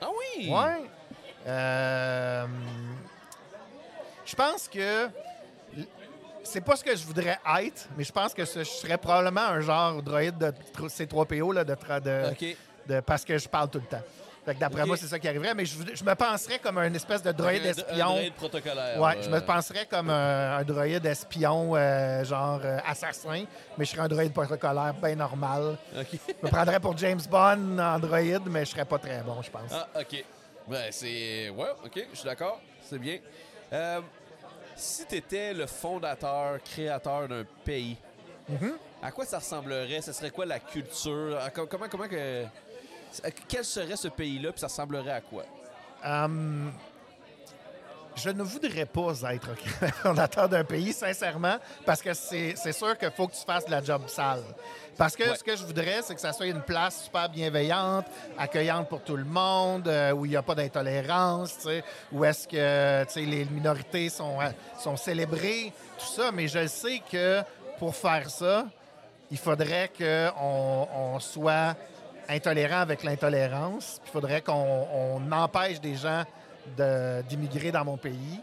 Ah 0.00 0.08
oui! 0.38 0.48
Ouais. 0.50 0.90
Euh, 1.46 2.46
je 4.24 4.34
pense 4.34 4.68
que 4.68 5.08
c'est 6.50 6.60
pas 6.60 6.76
ce 6.76 6.84
que 6.84 6.94
je 6.96 7.04
voudrais 7.04 7.38
être, 7.60 7.88
mais 7.96 8.04
je 8.04 8.12
pense 8.12 8.34
que 8.34 8.44
ce- 8.44 8.60
je 8.60 8.64
serais 8.64 8.98
probablement 8.98 9.40
un 9.46 9.60
genre 9.60 10.02
droïde 10.02 10.36
de 10.38 10.46
tr- 10.76 10.88
C3PO 10.88 11.52
là, 11.54 11.64
de, 11.64 11.74
tra- 11.74 12.00
de, 12.00 12.30
OK. 12.32 12.56
de- 12.86 13.00
parce 13.00 13.24
que 13.24 13.38
je 13.38 13.48
parle 13.48 13.68
tout 13.70 13.78
le 13.78 13.86
temps. 13.86 14.02
Fait 14.44 14.54
que 14.54 14.60
d'après 14.60 14.80
Ok. 14.82 14.86
moi, 14.88 14.96
c'est 14.96 15.06
ça 15.06 15.18
qui 15.18 15.28
arriverait, 15.28 15.54
mais 15.54 15.66
je, 15.66 15.76
voudrais- 15.76 15.94
je 15.94 16.02
me 16.02 16.14
penserais 16.14 16.58
comme 16.58 16.78
un 16.78 16.92
espèce 16.94 17.22
de 17.22 17.30
droïde 17.30 17.62
Un- 17.62 17.66
Un 17.66 17.70
espion. 17.70 18.06
droïde 18.14 18.32
protocolaire. 18.34 18.98
Ouais, 19.00 19.16
euh, 19.18 19.22
je 19.22 19.28
me 19.28 19.40
penserais 19.40 19.84
comme 19.86 20.08
un, 20.08 20.56
un 20.56 20.64
droïde 20.64 21.04
espion, 21.04 21.72
euh, 21.76 22.24
genre 22.24 22.60
euh, 22.64 22.78
assassin, 22.86 23.44
mais 23.76 23.84
je 23.84 23.90
serais 23.90 24.00
un 24.02 24.08
droïde 24.08 24.32
protocolaire 24.32 24.94
bien 24.94 25.14
normal. 25.14 25.76
OK. 25.98 26.06
Je 26.12 26.46
me 26.46 26.50
prendrais 26.50 26.80
pour 26.80 26.96
James 26.96 27.20
Bond 27.30 27.78
en 27.78 27.98
droïde, 27.98 28.42
mais 28.46 28.64
je 28.64 28.70
serais 28.70 28.86
pas 28.86 28.98
très 28.98 29.20
bon, 29.22 29.42
je 29.42 29.50
pense. 29.50 29.70
Ah, 29.72 29.86
OK. 30.00 30.24
Ben, 30.66 30.90
c'est. 30.90 31.50
Ouais, 31.50 31.68
OK, 31.84 32.06
je 32.12 32.16
suis 32.18 32.26
d'accord. 32.28 32.60
C'est 32.82 32.98
bien. 32.98 33.18
Euh, 33.72 34.00
si 34.76 35.04
tu 35.06 35.16
étais 35.16 35.52
le 35.54 35.66
fondateur, 35.66 36.58
créateur 36.62 37.28
d'un 37.28 37.44
pays, 37.64 37.96
Mhm. 38.48 38.72
à 39.02 39.10
quoi 39.12 39.24
ça 39.24 39.38
ressemblerait? 39.38 40.00
Ce 40.00 40.12
serait 40.12 40.30
quoi 40.30 40.44
la 40.46 40.58
culture? 40.58 41.38
À 41.38 41.50
comment, 41.50 41.88
comment 41.88 42.08
que. 42.08 42.44
Quel 43.48 43.64
serait 43.64 43.96
ce 43.96 44.08
pays-là, 44.08 44.52
puis 44.52 44.60
ça 44.60 44.66
ressemblerait 44.68 45.12
à 45.12 45.20
quoi? 45.20 45.44
Hum, 46.04 46.72
je 48.22 48.30
ne 48.30 48.42
voudrais 48.42 48.86
pas 48.86 49.12
être 49.32 49.48
fondateur 50.02 50.48
d'un 50.48 50.64
pays, 50.64 50.92
sincèrement, 50.92 51.56
parce 51.86 52.02
que 52.02 52.12
c'est 52.14 52.72
sûr 52.72 52.96
qu'il 52.98 53.10
faut 53.10 53.26
que 53.28 53.34
tu 53.34 53.44
fasses 53.44 53.64
de 53.66 53.70
la 53.70 53.82
job 53.82 54.02
sale. 54.06 54.42
Parce 54.96 55.16
que 55.16 55.22
Ouais. 55.30 55.36
ce 55.36 55.42
que 55.44 55.56
je 55.56 55.64
voudrais, 55.64 56.00
c'est 56.02 56.14
que 56.14 56.20
ça 56.20 56.32
soit 56.32 56.46
une 56.46 56.60
place 56.60 57.04
super 57.04 57.28
bienveillante, 57.30 58.04
accueillante 58.36 58.88
pour 58.88 59.02
tout 59.02 59.16
le 59.16 59.24
monde, 59.24 59.88
euh, 59.88 60.12
où 60.12 60.26
il 60.26 60.30
n'y 60.30 60.36
a 60.36 60.42
pas 60.42 60.54
d'intolérance, 60.54 61.66
où 62.12 62.24
est-ce 62.24 62.46
que 62.46 63.18
les 63.20 63.44
minorités 63.46 64.08
sont, 64.10 64.40
euh, 64.40 64.50
sont 64.78 64.96
célébrées, 64.96 65.72
tout 65.98 66.06
ça. 66.06 66.30
Mais 66.32 66.48
je 66.48 66.66
sais 66.66 67.00
que 67.10 67.40
pour 67.78 67.94
faire 67.96 68.28
ça, 68.28 68.66
il 69.30 69.38
faudrait 69.38 69.90
qu'on 69.96 70.88
on 70.94 71.18
soit 71.20 71.74
intolérant 72.28 72.80
avec 72.80 73.02
l'intolérance. 73.02 74.00
Il 74.06 74.10
faudrait 74.10 74.42
qu'on 74.42 74.86
on 74.92 75.32
empêche 75.32 75.80
des 75.80 75.94
gens 75.96 76.24
d'immigrer 77.28 77.72
dans 77.72 77.84
mon 77.84 77.96
pays. 77.96 78.40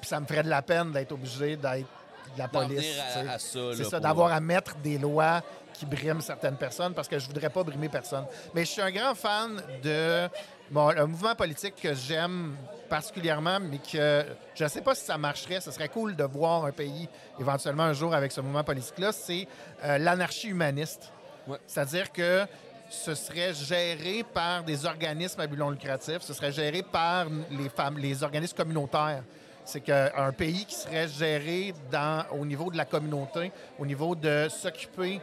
Puis 0.00 0.08
ça 0.08 0.20
me 0.20 0.26
ferait 0.26 0.42
de 0.42 0.50
la 0.50 0.62
peine 0.62 0.92
d'être 0.92 1.12
obligé 1.12 1.56
d'être 1.56 1.88
de 2.34 2.38
la 2.38 2.48
police. 2.48 3.00
C'est 3.38 3.84
ça, 3.84 4.00
d'avoir 4.00 4.32
à 4.32 4.40
mettre 4.40 4.76
des 4.76 4.98
lois 4.98 5.42
qui 5.72 5.86
briment 5.86 6.20
certaines 6.20 6.56
personnes 6.56 6.94
parce 6.94 7.08
que 7.08 7.18
je 7.18 7.26
voudrais 7.26 7.50
pas 7.50 7.62
brimer 7.62 7.88
personne. 7.88 8.24
Mais 8.54 8.64
je 8.64 8.70
suis 8.70 8.82
un 8.82 8.90
grand 8.90 9.14
fan 9.14 9.62
de 9.82 10.28
bon, 10.70 10.88
un 10.88 11.06
mouvement 11.06 11.34
politique 11.34 11.74
que 11.76 11.94
j'aime 11.94 12.56
particulièrement, 12.88 13.58
mais 13.60 13.78
que 13.78 14.24
je 14.54 14.64
ne 14.64 14.68
sais 14.68 14.82
pas 14.82 14.94
si 14.94 15.04
ça 15.04 15.18
marcherait. 15.18 15.60
Ce 15.60 15.70
serait 15.70 15.88
cool 15.88 16.14
de 16.14 16.24
voir 16.24 16.64
un 16.64 16.72
pays 16.72 17.08
éventuellement 17.40 17.84
un 17.84 17.92
jour 17.92 18.14
avec 18.14 18.30
ce 18.30 18.40
mouvement 18.40 18.64
politique-là. 18.64 19.12
C'est 19.12 19.48
euh, 19.84 19.98
l'anarchie 19.98 20.48
humaniste. 20.48 21.12
Ouais. 21.46 21.58
C'est-à-dire 21.66 22.12
que 22.12 22.46
ce 22.88 23.14
serait 23.14 23.54
géré 23.54 24.22
par 24.24 24.62
des 24.62 24.84
organismes 24.86 25.40
à 25.40 25.46
but 25.46 25.56
non 25.56 25.70
lucratif, 25.70 26.18
ce 26.20 26.32
serait 26.34 26.52
géré 26.52 26.82
par 26.82 27.26
les, 27.50 27.68
femmes, 27.68 27.98
les 27.98 28.22
organismes 28.22 28.56
communautaires. 28.56 29.22
C'est 29.64 29.80
qu'un 29.80 30.32
pays 30.36 30.66
qui 30.66 30.74
serait 30.74 31.08
géré 31.08 31.72
dans, 31.90 32.24
au 32.32 32.44
niveau 32.44 32.70
de 32.70 32.76
la 32.76 32.84
communauté, 32.84 33.50
au 33.78 33.86
niveau 33.86 34.14
de 34.14 34.46
s'occuper 34.50 35.20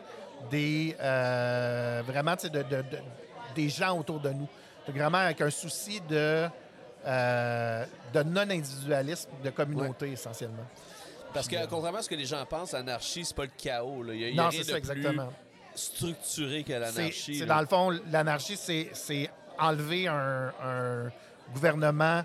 des 0.49 0.95
euh, 0.99 2.01
vraiment 2.05 2.33
de, 2.35 2.49
de- 2.49 2.63
de- 2.63 2.85
des 3.53 3.69
gens 3.69 3.97
autour 3.99 4.19
de 4.19 4.29
nous. 4.31 4.47
Donc, 4.87 4.95
vraiment 4.97 5.19
avec 5.19 5.39
un 5.41 5.51
souci 5.51 6.01
de, 6.09 6.47
euh, 7.05 7.85
de 8.13 8.23
non-individualisme, 8.23 9.29
de 9.43 9.49
communauté 9.51 10.11
essentiellement. 10.13 10.65
Parce 11.33 11.47
que, 11.47 11.55
contrairement 11.67 11.99
à 11.99 12.01
ce 12.01 12.09
que 12.09 12.15
les 12.15 12.25
gens 12.25 12.43
pensent, 12.45 12.71
l'anarchie, 12.73 13.23
c'est 13.23 13.35
pas 13.35 13.43
le 13.45 13.51
chaos. 13.55 14.01
là. 14.03 14.13
Il 14.13 14.19
y 14.21 14.25
a, 14.39 14.43
Non, 14.43 14.49
rien 14.49 14.51
c'est 14.63 14.65
de 14.67 14.71
ça 14.71 14.77
exactement. 14.79 15.31
Structuré 15.75 16.63
que 16.63 16.73
l'anarchie. 16.73 17.35
c'est 17.39 17.45
dans 17.45 17.59
le 17.61 17.65
fond, 17.67 17.89
l'anarchie, 18.11 18.57
c'est 18.57 19.29
enlever 19.59 20.07
un, 20.07 20.51
un 20.63 21.11
gouvernement 21.53 22.23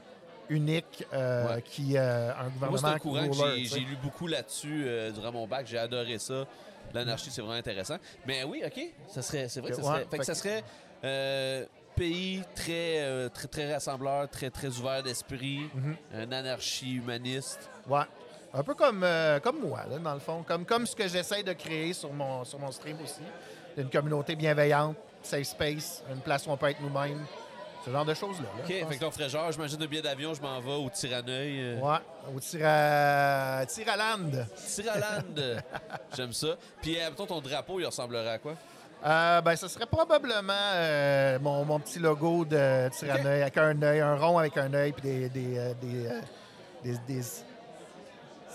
unique 0.48 1.04
euh, 1.12 1.54
Ouais. 1.56 1.62
qui 1.62 1.96
euh, 1.96 2.30
un 2.32 2.44
Moi, 2.44 2.68
gouvernement 2.68 2.88
un 2.94 2.98
courant 2.98 3.28
que 3.28 3.34
j'ai 3.64 3.80
lu 3.80 3.96
beaucoup 4.02 4.26
là-dessus 4.26 4.84
euh, 4.86 5.10
durant 5.10 5.32
mon 5.32 5.46
bac. 5.46 5.66
J'ai 5.66 5.78
adoré 5.78 6.18
ça. 6.18 6.44
L'anarchie, 6.94 7.30
c'est 7.30 7.40
vraiment 7.42 7.58
intéressant. 7.58 7.96
Mais 8.26 8.44
oui, 8.44 8.62
OK. 8.64 8.80
Ça 9.08 9.20
serait, 9.22 9.48
c'est 9.48 9.60
vrai 9.60 9.70
que 9.70 9.76
ça 9.76 9.82
Ouais, 9.82 9.88
serait, 9.88 10.04
fait 10.08 10.18
que 10.18 10.24
fait 10.24 10.34
ça 10.34 10.34
que- 10.34 10.38
serait 11.02 11.68
pays 11.96 12.42
très, 12.54 13.28
très, 13.30 13.48
très 13.48 13.72
rassembleur, 13.72 14.28
très, 14.28 14.50
très 14.50 14.68
ouvert 14.78 15.02
d'esprit, 15.02 15.60
Mhm. 15.74 15.96
une 16.22 16.32
anarchie 16.32 16.94
humaniste. 16.96 17.70
Ouais. 17.88 18.02
Un 18.58 18.62
peu 18.62 18.74
comme, 18.74 19.02
euh, 19.04 19.38
comme 19.40 19.60
moi, 19.60 19.80
là, 19.90 19.98
dans 19.98 20.14
le 20.14 20.20
fond. 20.20 20.42
Comme, 20.46 20.64
comme 20.64 20.86
ce 20.86 20.96
que 20.96 21.06
j'essaie 21.06 21.42
de 21.42 21.52
créer 21.52 21.92
sur 21.92 22.10
mon, 22.12 22.42
sur 22.44 22.58
mon 22.58 22.72
stream 22.72 22.96
aussi. 23.04 23.20
Une 23.76 23.90
communauté 23.90 24.34
bienveillante, 24.34 24.96
safe 25.22 25.42
space, 25.48 26.02
une 26.10 26.20
place 26.20 26.46
où 26.46 26.50
on 26.50 26.56
peut 26.56 26.70
être 26.70 26.80
nous-mêmes. 26.80 27.24
Ce 27.84 27.90
genre 27.90 28.04
de 28.04 28.14
choses-là. 28.14 28.46
là, 28.56 28.62
OK, 28.64 28.68
fait 28.88 28.96
que 28.96 29.04
ton 29.04 29.10
j'imagine 29.52 29.78
de 29.78 29.86
billet 29.86 30.02
d'avion, 30.02 30.34
je 30.34 30.40
m'en 30.42 30.58
vais 30.60 30.72
au 30.72 30.88
Tiraneuil. 30.90 31.60
euh, 31.60 31.78
Ouais, 31.80 31.98
au 32.34 32.40
Tira... 32.40 33.64
Tiraland. 33.66 34.30
Tiraland. 34.56 35.62
J'aime 36.16 36.32
ça. 36.32 36.48
Puis, 36.82 36.98
euh, 36.98 37.10
ton 37.10 37.40
drapeau, 37.40 37.78
il 37.78 37.86
ressemblerait 37.86 38.30
à 38.30 38.38
quoi? 38.38 38.54
Euh, 39.04 39.40
ben, 39.42 39.54
ce 39.54 39.68
serait 39.68 39.86
probablement 39.86 40.52
euh, 40.74 41.38
mon, 41.40 41.64
mon 41.64 41.78
petit 41.78 41.98
logo 42.00 42.44
de 42.44 42.88
Tyranneuil 42.88 43.42
avec 43.42 43.56
un 43.58 43.80
œil, 43.82 44.00
un 44.00 44.16
rond 44.16 44.38
avec 44.38 44.56
un 44.56 44.72
œil 44.74 44.92
puis 44.92 45.02
des. 45.02 45.28
des, 45.28 45.74
des- 46.82 46.98
des- 47.06 47.22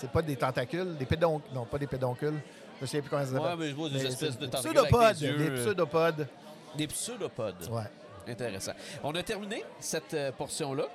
c'est 0.01 0.09
pas 0.11 0.21
des 0.21 0.35
tentacules, 0.35 0.97
des 0.97 1.05
pédoncules. 1.05 1.53
Non, 1.53 1.65
pas 1.65 1.77
des 1.77 1.87
pédoncules. 1.87 2.39
Je 2.81 2.85
sais 2.87 2.99
plus 3.01 3.09
comment 3.09 3.23
ça 3.25 3.31
Ouais, 3.33 3.39
s'appelle. 3.39 3.57
mais 3.59 3.69
je 3.69 3.75
vois 3.75 3.89
des 3.89 3.95
Mais 3.99 4.05
espèces 4.05 4.37
de 4.39 4.45
tentacules 4.47 4.71
pseudopodes. 4.73 5.03
avec 5.03 5.17
des 5.17 5.25
yeux, 5.27 5.37
Des 5.37 5.49
euh. 5.49 5.63
pseudopodes. 5.63 6.27
Des 6.75 6.87
pseudopodes. 6.87 7.69
Ouais. 7.69 7.83
Intéressant. 8.27 8.71
On 9.03 9.13
a 9.15 9.23
terminé 9.23 9.63
cette 9.79 10.13
euh, 10.13 10.31
portion-là. 10.31 10.85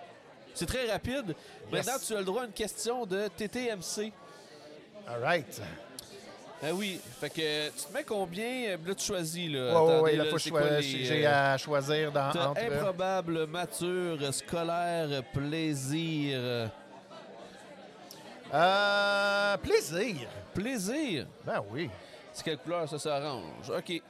C'est 0.55 0.67
très 0.67 0.91
rapide. 0.91 1.29
Yes. 1.29 1.87
Maintenant, 1.87 1.93
tu 2.05 2.15
as 2.15 2.19
le 2.19 2.25
droit 2.25 2.43
à 2.43 2.47
une 2.47 2.53
question 2.53 3.05
de 3.07 3.29
TTMC. 3.29 4.13
All 5.09 5.23
right. 5.23 5.61
Ah 6.63 6.69
oui, 6.73 6.99
fait 7.21 7.29
que 7.29 7.69
tu 7.69 7.85
te 7.87 7.93
mets 7.93 8.03
combien? 8.03 8.45
euh, 8.71 8.77
Là, 8.87 8.95
tu 8.95 9.05
choisis. 9.05 9.51
Là? 9.53 9.59
Ouais, 9.61 9.71
Attendez, 9.71 10.01
ouais, 10.03 10.17
là, 10.17 10.25
faut 10.25 10.59
les, 10.59 11.05
j'ai 11.05 11.27
à 11.27 11.59
choisir 11.59 12.11
dans, 12.11 12.29
entre. 12.31 12.59
improbable, 12.59 13.47
mature, 13.47 14.33
scolaire, 14.33 15.23
plaisir. 15.35 16.71
Euh, 18.57 19.57
plaisir. 19.59 20.29
Plaisir? 20.55 21.27
Ben 21.45 21.63
oui. 21.71 21.91
C'est 22.33 22.45
quelle 22.45 22.59
couleur 22.59 22.89
ça? 22.89 22.99
C'est 22.99 23.11
orange. 23.11 23.71
OK. 23.71 24.03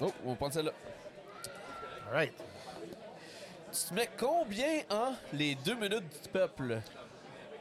Oh, 0.00 0.12
on 0.24 0.30
va 0.30 0.36
prendre 0.36 0.52
celle-là. 0.52 0.72
All 2.08 2.14
right. 2.14 2.34
Tu 3.72 3.88
te 3.88 3.94
mets 3.94 4.10
combien 4.18 4.80
en 4.90 5.12
les 5.32 5.54
deux 5.54 5.74
minutes 5.74 6.22
du 6.22 6.28
peuple? 6.28 6.80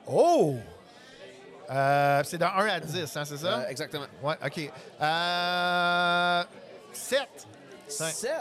Oh! 0.07 0.55
Euh, 1.69 2.21
c'est 2.23 2.37
dans 2.37 2.51
1 2.53 2.67
à 2.67 2.79
10, 2.79 3.17
hein, 3.17 3.25
c'est 3.25 3.37
ça? 3.37 3.59
Euh, 3.59 3.67
exactement. 3.67 4.05
Ouais, 4.21 4.35
OK. 4.45 4.71
Euh, 5.01 6.43
Sept. 6.93 7.47
Cinq. 7.87 8.11
7? 8.13 8.31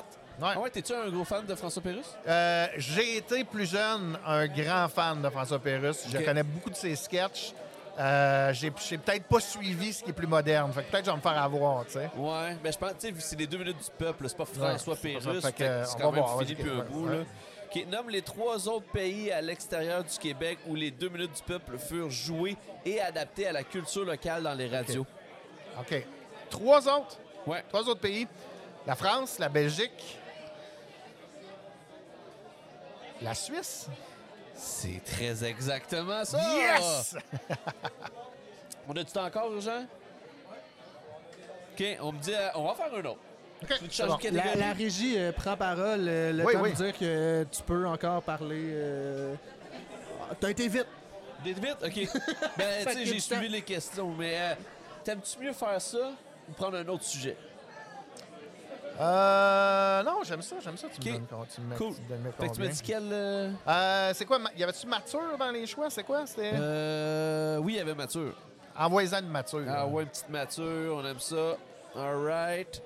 Ouais. 0.40 0.48
Ah 0.56 0.60
ouais, 0.60 0.70
t'es-tu 0.70 0.92
un 0.92 1.08
gros 1.10 1.24
fan 1.24 1.46
de 1.46 1.54
François 1.54 1.80
Pérusse? 1.82 2.12
Euh, 2.26 2.66
J'ai 2.76 3.18
été 3.18 3.44
plus 3.44 3.70
jeune 3.70 4.18
un 4.26 4.46
grand 4.48 4.88
fan 4.88 5.22
de 5.22 5.28
François 5.30 5.58
Pérusse. 5.60 6.06
Je 6.10 6.18
connais 6.18 6.42
beaucoup 6.42 6.70
de 6.70 6.74
ses 6.76 6.96
sketchs. 6.96 7.52
Euh, 7.96 8.52
J'ai 8.52 8.72
j'ai 8.88 8.98
peut-être 8.98 9.24
pas 9.26 9.38
suivi 9.38 9.92
ce 9.92 10.02
qui 10.02 10.10
est 10.10 10.14
plus 10.14 10.26
moderne. 10.26 10.72
Fait 10.72 10.82
que 10.82 10.90
peut-être 10.90 11.02
que 11.04 11.06
je 11.06 11.10
vais 11.12 11.16
me 11.16 11.22
faire 11.22 11.40
avoir, 11.40 11.84
tu 11.86 11.92
sais. 11.92 12.10
Ouais, 12.16 12.56
ben 12.62 12.72
je 12.72 12.78
pense, 12.78 12.92
tu 12.98 13.08
sais, 13.08 13.14
c'est 13.20 13.38
les 13.38 13.46
deux 13.46 13.58
minutes 13.58 13.78
du 13.78 13.90
peuple, 13.96 14.28
c'est 14.28 14.36
pas 14.36 14.44
François 14.44 14.94
Ouais, 14.94 14.96
Fait 15.40 15.52
que, 15.52 15.58
que 15.58 15.84
c'est 15.86 15.94
on 15.94 15.98
quand 15.98 16.12
même 16.12 16.24
voir, 16.24 16.40
fini 16.40 16.54
ouais, 16.62 16.70
un 16.70 16.96
ouais, 17.08 17.18
là. 17.18 17.24
Qui 17.70 17.86
nomme 17.86 18.08
les 18.10 18.22
trois 18.22 18.68
autres 18.68 18.86
pays 18.92 19.30
à 19.32 19.40
l'extérieur 19.40 20.02
du 20.02 20.16
Québec 20.18 20.58
où 20.66 20.74
les 20.74 20.90
deux 20.90 21.08
minutes 21.08 21.36
du 21.36 21.42
peuple 21.42 21.78
furent 21.78 22.10
jouées 22.10 22.56
et 22.84 23.00
adaptées 23.00 23.46
à 23.46 23.52
la 23.52 23.62
culture 23.62 24.04
locale 24.04 24.42
dans 24.42 24.54
les 24.54 24.68
radios. 24.68 25.06
OK. 25.80 26.06
Trois 26.50 26.86
autres. 26.88 27.18
Ouais. 27.46 27.64
Trois 27.68 27.82
autres 27.88 28.00
pays. 28.00 28.26
La 28.86 28.94
France, 28.94 29.38
la 29.38 29.48
Belgique, 29.48 30.18
la 33.22 33.34
Suisse? 33.34 33.86
C'est 34.54 35.02
très 35.04 35.44
exactement 35.44 36.24
ça! 36.24 36.38
Yes! 36.56 37.16
On 38.88 38.92
a 38.92 39.02
du 39.02 39.10
temps 39.10 39.24
encore, 39.24 39.60
Jean? 39.60 39.86
OK, 41.74 41.84
on 42.00 42.12
me 42.12 42.18
dit, 42.20 42.32
euh, 42.32 42.48
on 42.54 42.66
va 42.68 42.74
faire 42.74 42.94
un 42.94 42.98
autre. 43.04 43.18
OK, 43.62 43.68
Tu 43.68 43.72
veux 43.84 43.90
c'est 43.90 44.06
changer 44.06 44.30
bon. 44.30 44.36
La, 44.36 44.54
la 44.54 44.72
régie 44.72 45.18
euh, 45.18 45.32
prend 45.32 45.56
parole, 45.56 46.06
euh, 46.06 46.32
le 46.32 46.44
Oui, 46.44 46.52
temps 46.52 46.60
oui. 46.62 46.70
de 46.70 46.76
dire 46.76 46.96
que 46.98 47.46
tu 47.50 47.62
peux 47.62 47.86
encore 47.86 48.22
parler. 48.22 48.60
euh, 48.74 49.34
T'as 50.38 50.50
été 50.50 50.68
vite. 50.68 50.86
Vite, 51.42 51.58
vite? 51.58 51.76
OK. 51.82 52.20
ben, 52.56 52.86
tu 52.86 52.92
sais, 52.92 53.06
j'ai 53.06 53.18
suivi 53.20 53.48
les 53.48 53.62
questions, 53.62 54.10
mais 54.16 54.36
euh, 54.38 54.54
t'aimes-tu 55.02 55.38
mieux 55.44 55.52
faire 55.52 55.80
ça 55.80 56.12
ou 56.48 56.52
prendre 56.52 56.76
un 56.78 56.86
autre 56.88 57.04
sujet? 57.04 57.36
Euh, 59.00 60.02
non, 60.04 60.20
j'aime 60.24 60.42
ça, 60.42 60.56
j'aime 60.62 60.76
ça. 60.76 60.86
Tu 60.88 61.00
OK. 61.00 61.06
me 61.06 61.26
donnes, 61.26 61.46
tu 61.52 61.60
me 61.60 61.76
Cool. 61.76 61.94
tu 61.96 62.02
me 62.02 62.08
donnes 62.08 62.32
Fait 62.38 62.48
que 62.48 62.54
tu 62.54 62.60
m'as 62.60 62.66
dit 62.68 62.82
quel... 62.82 63.02
euh, 63.12 63.50
Euh, 63.66 64.12
c'est 64.14 64.24
quoi? 64.24 64.38
ma- 64.38 64.52
Y 64.56 64.62
avait-tu 64.62 64.86
mature 64.86 65.36
dans 65.38 65.50
les 65.50 65.66
choix? 65.66 65.90
C'est 65.90 66.04
quoi? 66.04 66.26
C'était 66.26 66.52
Euh, 66.54 67.58
oui, 67.58 67.72
il 67.74 67.76
y 67.76 67.80
avait 67.80 67.94
mature. 67.94 68.34
envoyez-en 68.78 69.18
une 69.20 69.28
mature. 69.28 69.64
Ah 69.68 69.86
ouais, 69.86 70.04
une 70.04 70.08
petite 70.08 70.28
mature, 70.28 70.96
on 70.96 71.04
aime 71.06 71.18
ça. 71.18 71.56
All 71.96 72.24
right. 72.24 72.82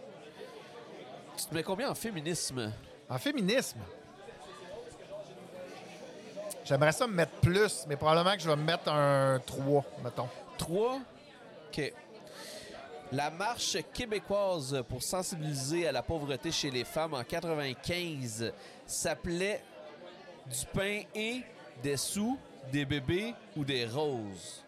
Tu 1.37 1.45
te 1.45 1.55
mets 1.55 1.63
combien 1.63 1.91
en 1.91 1.95
féminisme? 1.95 2.73
En 3.09 3.19
féminisme? 3.19 3.79
J'aimerais 6.65 6.93
ça 6.93 7.07
me 7.07 7.15
mettre 7.15 7.33
plus, 7.41 7.87
mais 7.89 7.97
probablement 7.97 8.35
que 8.35 8.41
je 8.43 8.49
vais 8.49 8.57
me 8.57 8.63
mettre 8.65 8.91
un 8.91 9.39
3, 9.47 9.85
mettons. 10.05 10.29
3. 10.59 10.99
OK. 11.69 11.93
La 13.13 13.31
marche 13.31 13.79
québécoise 13.95 14.85
pour 14.87 15.03
sensibiliser 15.03 15.89
à 15.89 15.93
la 15.93 16.03
pauvreté 16.03 16.53
chez 16.53 16.71
les 16.71 16.85
femmes 16.85 17.15
en 17.15 17.25
95 17.25 18.53
s'appelait 18.87 19.63
Du 20.47 20.67
pain 20.75 21.03
et 21.15 21.43
des 21.83 21.97
sous, 21.97 22.39
des 22.71 22.85
bébés 22.85 23.35
ou 23.57 23.65
des 23.65 23.87
roses. 23.87 24.63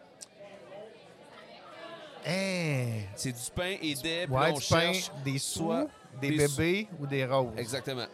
Hein? 2.26 3.02
C'est 3.14 3.32
du 3.32 3.50
pain 3.54 3.76
et 3.80 3.94
des. 3.94 4.26
Ouais, 4.26 4.52
du 4.54 4.66
pain, 4.68 4.92
des 5.24 5.38
sous, 5.38 5.72
des, 6.20 6.38
sous. 6.38 6.56
bébés 6.56 6.88
ou 6.98 7.06
des 7.06 7.26
roses. 7.26 7.52
Exactement. 7.58 8.06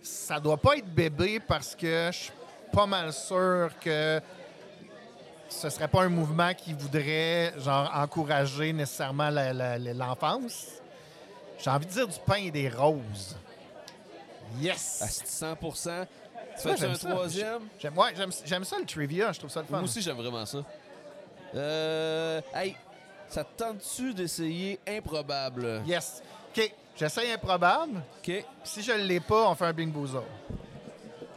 Ça 0.00 0.38
doit 0.38 0.56
pas 0.56 0.76
être 0.76 0.92
bébé 0.94 1.40
parce 1.40 1.74
que 1.74 2.10
je 2.12 2.16
suis 2.16 2.32
pas 2.72 2.86
mal 2.86 3.12
sûr 3.12 3.70
que 3.80 4.20
ce 5.48 5.70
serait 5.70 5.88
pas 5.88 6.02
un 6.02 6.08
mouvement 6.08 6.52
qui 6.54 6.72
voudrait 6.72 7.54
genre 7.58 7.90
encourager 7.94 8.72
nécessairement 8.72 9.30
l'enfance. 9.30 10.66
J'ai 11.58 11.70
envie 11.70 11.86
de 11.86 11.90
dire 11.90 12.06
du 12.06 12.18
pain 12.26 12.36
et 12.36 12.50
des 12.50 12.68
roses. 12.68 13.36
Yes! 14.60 15.02
À 15.02 15.08
100 15.08 15.56
Tu 15.56 16.68
fais 16.76 16.84
un 16.86 16.94
ça. 16.94 17.08
troisième? 17.10 17.62
J'aime 17.78 17.98
ouais, 17.98 18.14
ça 18.64 18.78
le 18.78 18.84
trivia, 18.86 19.32
je 19.32 19.38
trouve 19.38 19.50
ça 19.50 19.60
le 19.60 19.66
fun. 19.66 19.76
Moi 19.76 19.84
aussi, 19.84 20.00
j'aime 20.00 20.16
vraiment 20.16 20.46
ça. 20.46 20.58
Euh. 21.54 22.40
Hey, 22.54 22.76
ça 23.28 23.44
te 23.44 23.62
tente-tu 23.62 24.14
d'essayer 24.14 24.78
improbable? 24.86 25.82
Yes. 25.86 26.22
OK, 26.56 26.72
j'essaie 26.96 27.32
improbable. 27.32 28.02
OK. 28.18 28.44
Si 28.64 28.82
je 28.82 28.92
l'ai 28.92 29.20
pas, 29.20 29.50
on 29.50 29.54
fait 29.54 29.66
un 29.66 29.72
Bing 29.72 29.92
Boozle. 29.92 30.22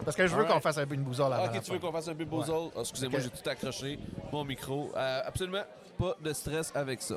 Parce 0.03 0.15
que 0.17 0.25
je 0.27 0.35
veux 0.35 0.45
qu'on 0.45 0.59
fasse 0.59 0.77
un 0.77 0.85
Bing 0.85 1.01
Boozle 1.01 1.21
avant 1.33 1.45
Ok, 1.45 1.53
la 1.55 1.59
tu 1.61 1.71
veux 1.71 1.79
qu'on 1.79 1.91
fasse 1.91 2.07
un 2.07 2.15
peu 2.15 2.25
boozle? 2.25 2.51
Ah, 2.75 2.79
Excusez-moi, 2.79 3.19
Ok. 3.19 3.25
j'ai 3.25 3.41
tout 3.41 3.49
accroché. 3.49 3.99
Mon 4.31 4.43
micro. 4.43 4.91
Euh, 4.95 5.21
absolument 5.25 5.63
pas 5.97 6.15
de 6.19 6.33
stress 6.33 6.71
avec 6.73 7.01
ça. 7.01 7.15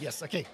Yes, 0.00 0.22
OK. 0.22 0.44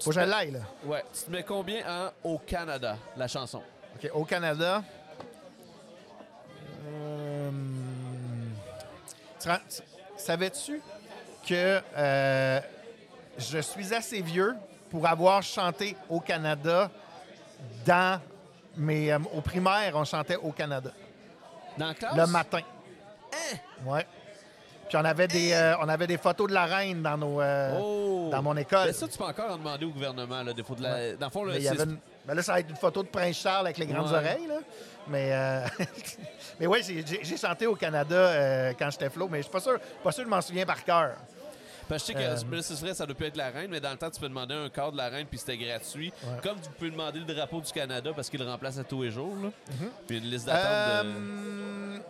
Faut 0.00 0.10
que 0.10 0.16
je 0.16 0.20
l'aille, 0.20 0.50
là. 0.50 0.60
Ouais. 0.84 1.04
Tu 1.14 1.24
te 1.26 1.30
mets 1.30 1.44
combien 1.44 1.82
en 1.88 2.10
Au 2.28 2.38
Canada, 2.38 2.96
la 3.16 3.28
chanson? 3.28 3.62
OK, 3.96 4.10
au 4.12 4.24
Canada. 4.24 4.82
euh, 6.86 7.50
Savais-tu 10.16 10.80
que 11.46 11.80
euh, 11.96 12.60
je 13.38 13.58
suis 13.58 13.94
assez 13.94 14.20
vieux 14.22 14.54
pour 14.90 15.06
avoir 15.06 15.42
chanté 15.42 15.96
au 16.08 16.18
Canada 16.20 16.90
dans 17.86 18.20
mes. 18.76 19.12
euh, 19.12 19.18
au 19.34 19.40
primaire, 19.40 19.92
on 19.94 20.04
chantait 20.04 20.36
au 20.36 20.50
Canada. 20.52 20.90
Dans 21.78 21.86
la 21.88 21.94
classe? 21.94 22.16
Le 22.16 22.26
matin. 22.26 22.60
Ouais. 23.84 24.06
Puis 24.88 24.96
on 24.98 25.04
avait 25.04 25.26
des, 25.26 25.52
euh, 25.52 25.76
on 25.80 25.88
avait 25.88 26.06
des 26.06 26.18
photos 26.18 26.48
de 26.48 26.54
la 26.54 26.66
reine 26.66 27.02
dans 27.02 27.16
nos, 27.16 27.40
euh, 27.40 27.78
Oh! 27.80 28.28
dans 28.30 28.42
mon 28.42 28.56
école. 28.56 28.86
Mais 28.86 28.92
ça, 28.92 29.08
tu 29.08 29.16
peux 29.18 29.24
encore 29.24 29.50
en 29.50 29.56
demander 29.56 29.84
au 29.86 29.90
gouvernement, 29.90 30.42
là, 30.42 30.52
des 30.52 30.62
de 30.62 30.82
la... 30.82 30.92
Ouais. 30.94 31.16
Dans 31.16 31.26
le 31.26 31.32
fond, 31.32 31.44
là, 31.44 31.54
Mais 31.54 31.62
y 31.62 31.68
avait 31.68 31.82
une- 31.84 31.98
ben 32.26 32.34
là, 32.34 32.42
ça 32.42 32.52
va 32.52 32.60
être 32.60 32.70
une 32.70 32.76
photo 32.76 33.02
de 33.02 33.08
Prince 33.08 33.36
Charles 33.36 33.66
avec 33.66 33.78
les 33.78 33.86
grandes 33.86 34.10
Ouais. 34.10 34.16
oreilles. 34.18 34.46
Là. 34.46 34.56
Mais, 35.08 35.30
euh, 35.32 35.66
mais 36.60 36.66
oui, 36.66 36.80
j'ai- 36.84 37.36
chanté 37.36 37.66
au 37.66 37.74
Canada 37.74 38.70
quand 38.78 38.90
j'étais 38.90 39.10
flow, 39.10 39.28
mais 39.28 39.38
je 39.38 39.42
suis 39.44 39.52
pas 39.52 39.60
sûr, 39.60 39.78
pas 40.02 40.12
sûr 40.12 40.24
de 40.24 40.28
m'en 40.30 40.40
souviens 40.40 40.64
par 40.66 40.82
cœur. 40.84 41.12
Parce 41.88 42.02
que 42.02 42.12
je 42.12 42.18
sais 42.18 42.24
que 42.26 42.54
Euh, 42.54 42.62
c'est 42.62 42.80
vrai, 42.80 42.94
ça 42.94 43.04
doit 43.06 43.14
plus 43.14 43.26
être 43.26 43.36
la 43.36 43.50
reine, 43.50 43.70
mais 43.70 43.80
dans 43.80 43.90
le 43.90 43.96
temps, 43.98 44.10
tu 44.10 44.20
peux 44.20 44.28
demander 44.28 44.54
un 44.54 44.68
quart 44.70 44.90
de 44.92 44.96
la 44.96 45.08
reine, 45.08 45.26
puis 45.26 45.38
c'était 45.38 45.56
gratuit. 45.58 46.12
Ouais. 46.22 46.38
Comme 46.42 46.60
tu 46.60 46.70
peux 46.70 46.90
demander 46.90 47.18
le 47.20 47.24
drapeau 47.26 47.60
du 47.60 47.70
Canada 47.72 48.10
parce 48.14 48.28
qu'il 48.30 48.40
le 48.40 48.46
remplace 48.50 48.78
à 48.78 48.84
tous 48.84 49.02
les 49.02 49.10
jours. 49.10 49.34
Là. 49.42 49.50
Puis 50.06 50.18
une 50.18 50.24
liste 50.24 50.48
Euh, 50.48 50.52
d'attente 51.02 51.06
de 52.00 52.02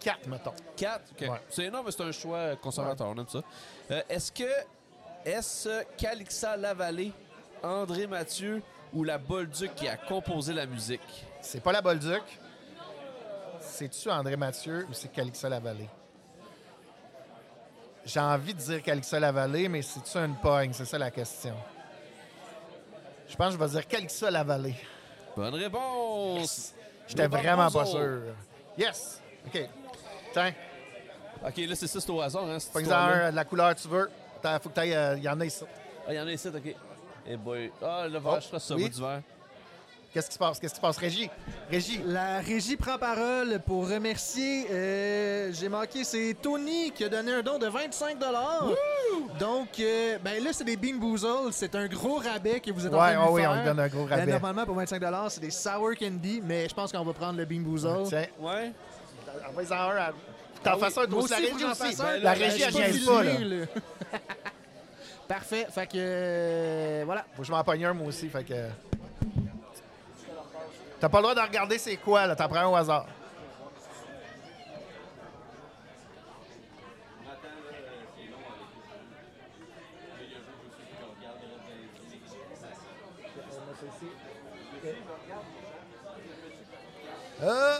Quatre, 0.00 0.26
mettons. 0.28 0.52
4. 0.76 1.00
ouais. 1.22 1.28
C'est 1.48 1.64
énorme, 1.64 1.86
mais 1.86 1.92
c'est 1.92 2.02
un 2.02 2.12
choix 2.12 2.56
conservateur, 2.56 3.08
on 3.08 3.14
aime 3.18 3.28
ça. 3.28 3.40
Euh, 3.90 4.02
est-ce 4.08 4.30
que 4.30 4.44
est-ce 5.24 5.82
Calixa 5.96 6.56
Lavallée, 6.58 7.12
André 7.62 8.06
Mathieu 8.06 8.62
ou 8.92 9.02
la 9.02 9.16
Bolduc 9.16 9.74
qui 9.74 9.88
a 9.88 9.96
composé 9.96 10.52
la 10.52 10.66
musique? 10.66 11.24
C'est 11.40 11.62
pas 11.62 11.72
la 11.72 11.80
Bolduc. 11.80 12.22
C'est-tu 13.60 14.10
André 14.10 14.36
Mathieu 14.36 14.86
ou 14.90 14.92
c'est 14.92 15.10
Calixa 15.10 15.48
Lavallée? 15.48 15.88
J'ai 18.04 18.20
envie 18.20 18.52
de 18.54 18.58
dire 18.60 18.82
Calixa 18.82 19.18
Lavallée, 19.18 19.68
mais 19.68 19.82
c'est-tu 19.82 20.18
une 20.18 20.36
pogne? 20.36 20.72
C'est 20.72 20.84
ça 20.84 20.98
la 20.98 21.10
question. 21.10 21.54
Je 23.28 23.34
pense 23.36 23.48
que 23.48 23.52
je 23.54 23.58
vais 23.64 23.70
dire 23.70 23.86
Calixa 23.88 24.30
Lavallée. 24.30 24.74
Bonne 25.36 25.54
réponse! 25.54 26.74
J'étais 27.08 27.26
vraiment 27.26 27.70
pas 27.70 27.86
sûr. 27.86 28.20
Yes! 28.78 29.20
OK. 29.46 29.68
Tiens, 30.32 30.52
Ok, 31.46 31.56
là, 31.58 31.74
c'est 31.74 31.86
ça, 31.86 32.00
c'est 32.00 32.10
au 32.10 32.20
hasard. 32.22 32.44
Hein, 32.44 32.56
un 32.74 33.30
de 33.30 33.36
la 33.36 33.44
couleur 33.44 33.74
que 33.74 33.80
tu 33.80 33.88
veux. 33.88 34.10
Attends, 34.42 34.58
faut 34.62 34.70
que 34.70 34.80
tu 34.80 34.86
Il 35.18 35.22
y 35.24 35.28
en 35.28 35.38
a 35.40 35.44
ici. 35.44 35.64
Ah, 36.06 36.12
il 36.12 36.16
y 36.16 36.20
en 36.20 36.26
a 36.26 36.32
ici, 36.32 36.48
ok. 36.48 36.74
Eh 37.26 37.36
boy. 37.36 37.70
Ah, 37.82 38.06
le 38.06 38.18
verre, 38.18 38.32
Oh, 38.36 38.40
je 38.40 38.46
crois 38.46 38.58
que 38.58 38.64
ça 38.64 38.74
oui. 38.74 38.88
du 38.88 39.00
verre. 39.00 39.20
Qu'est-ce 40.14 40.28
qui 40.28 40.34
se 40.34 40.38
passe? 40.38 40.60
Qu'est-ce 40.60 40.74
qui 40.74 40.76
se 40.76 40.80
passe? 40.80 40.96
Régie? 40.96 41.28
Régie? 41.68 42.00
La 42.06 42.38
régie 42.38 42.76
prend 42.76 42.96
parole 42.98 43.58
pour 43.66 43.90
remercier. 43.90 44.64
euh, 44.70 45.50
J'ai 45.52 45.68
manqué, 45.68 46.04
c'est 46.04 46.36
Tony 46.40 46.92
qui 46.92 47.02
a 47.02 47.08
donné 47.08 47.32
un 47.32 47.42
don 47.42 47.58
de 47.58 47.66
25 47.66 48.16
Donc, 49.40 49.68
euh, 49.80 50.18
ben 50.22 50.42
là, 50.44 50.50
c'est 50.52 50.62
des 50.62 50.76
Bean 50.76 50.98
Boozle. 51.00 51.50
C'est 51.52 51.74
un 51.74 51.88
gros 51.88 52.18
rabais 52.18 52.60
que 52.60 52.70
vous 52.70 52.86
êtes 52.86 52.94
en 52.94 52.98
train 52.98 53.12
de 53.14 53.18
ouais, 53.18 53.24
oui, 53.28 53.40
faire. 53.40 53.50
on 53.50 53.54
lui 53.56 53.64
donne 53.64 53.80
un 53.80 53.88
gros 53.88 54.04
Ben, 54.04 54.18
rabais. 54.20 54.30
normalement, 54.32 54.64
pour 54.64 54.76
25 54.76 55.02
c'est 55.30 55.40
des 55.40 55.50
Sour 55.50 55.90
Candy, 55.98 56.40
mais 56.44 56.68
je 56.68 56.74
pense 56.74 56.92
qu'on 56.92 57.02
va 57.04 57.12
prendre 57.12 57.36
le 57.36 57.44
Bean 57.44 57.60
Boozle. 57.62 58.04
Tiens, 58.06 58.26
Ouais. 58.38 58.70
envoie-en 59.48 59.90
un. 59.90 59.96
À... 59.96 60.12
T'en 60.62 60.78
fasses 60.78 60.96
un, 60.96 61.10
aussi, 61.12 61.30
la 61.30 61.36
régie 61.38 61.64
aussi. 61.64 62.00
un. 62.02 62.18
La 62.18 62.34
Ben, 62.34 62.38
régie, 62.40 62.58
je 62.60 62.78
elle 62.78 63.04
pas, 63.04 63.22
là. 63.24 63.30
filmé, 63.34 63.56
là. 63.56 63.66
Parfait. 65.28 65.66
Fait 65.70 65.86
que, 65.88 65.92
euh, 65.96 67.02
voilà. 67.04 67.24
Faut 67.34 67.42
que 67.42 67.48
je 67.48 67.52
m'en 67.52 67.64
pogne 67.64 67.84
un, 67.86 67.94
moi 67.94 68.06
aussi, 68.06 68.28
fait 68.28 68.44
que... 68.44 68.54
T'as 71.04 71.10
pas 71.10 71.18
le 71.18 71.22
droit 71.24 71.34
de 71.34 71.40
regarder 71.40 71.76
c'est 71.76 71.98
quoi, 71.98 72.26
là. 72.26 72.34
T'en 72.34 72.48
prends 72.48 72.60
un 72.60 72.66
au 72.68 72.76
hasard. 72.76 73.04
Euh, 87.42 87.78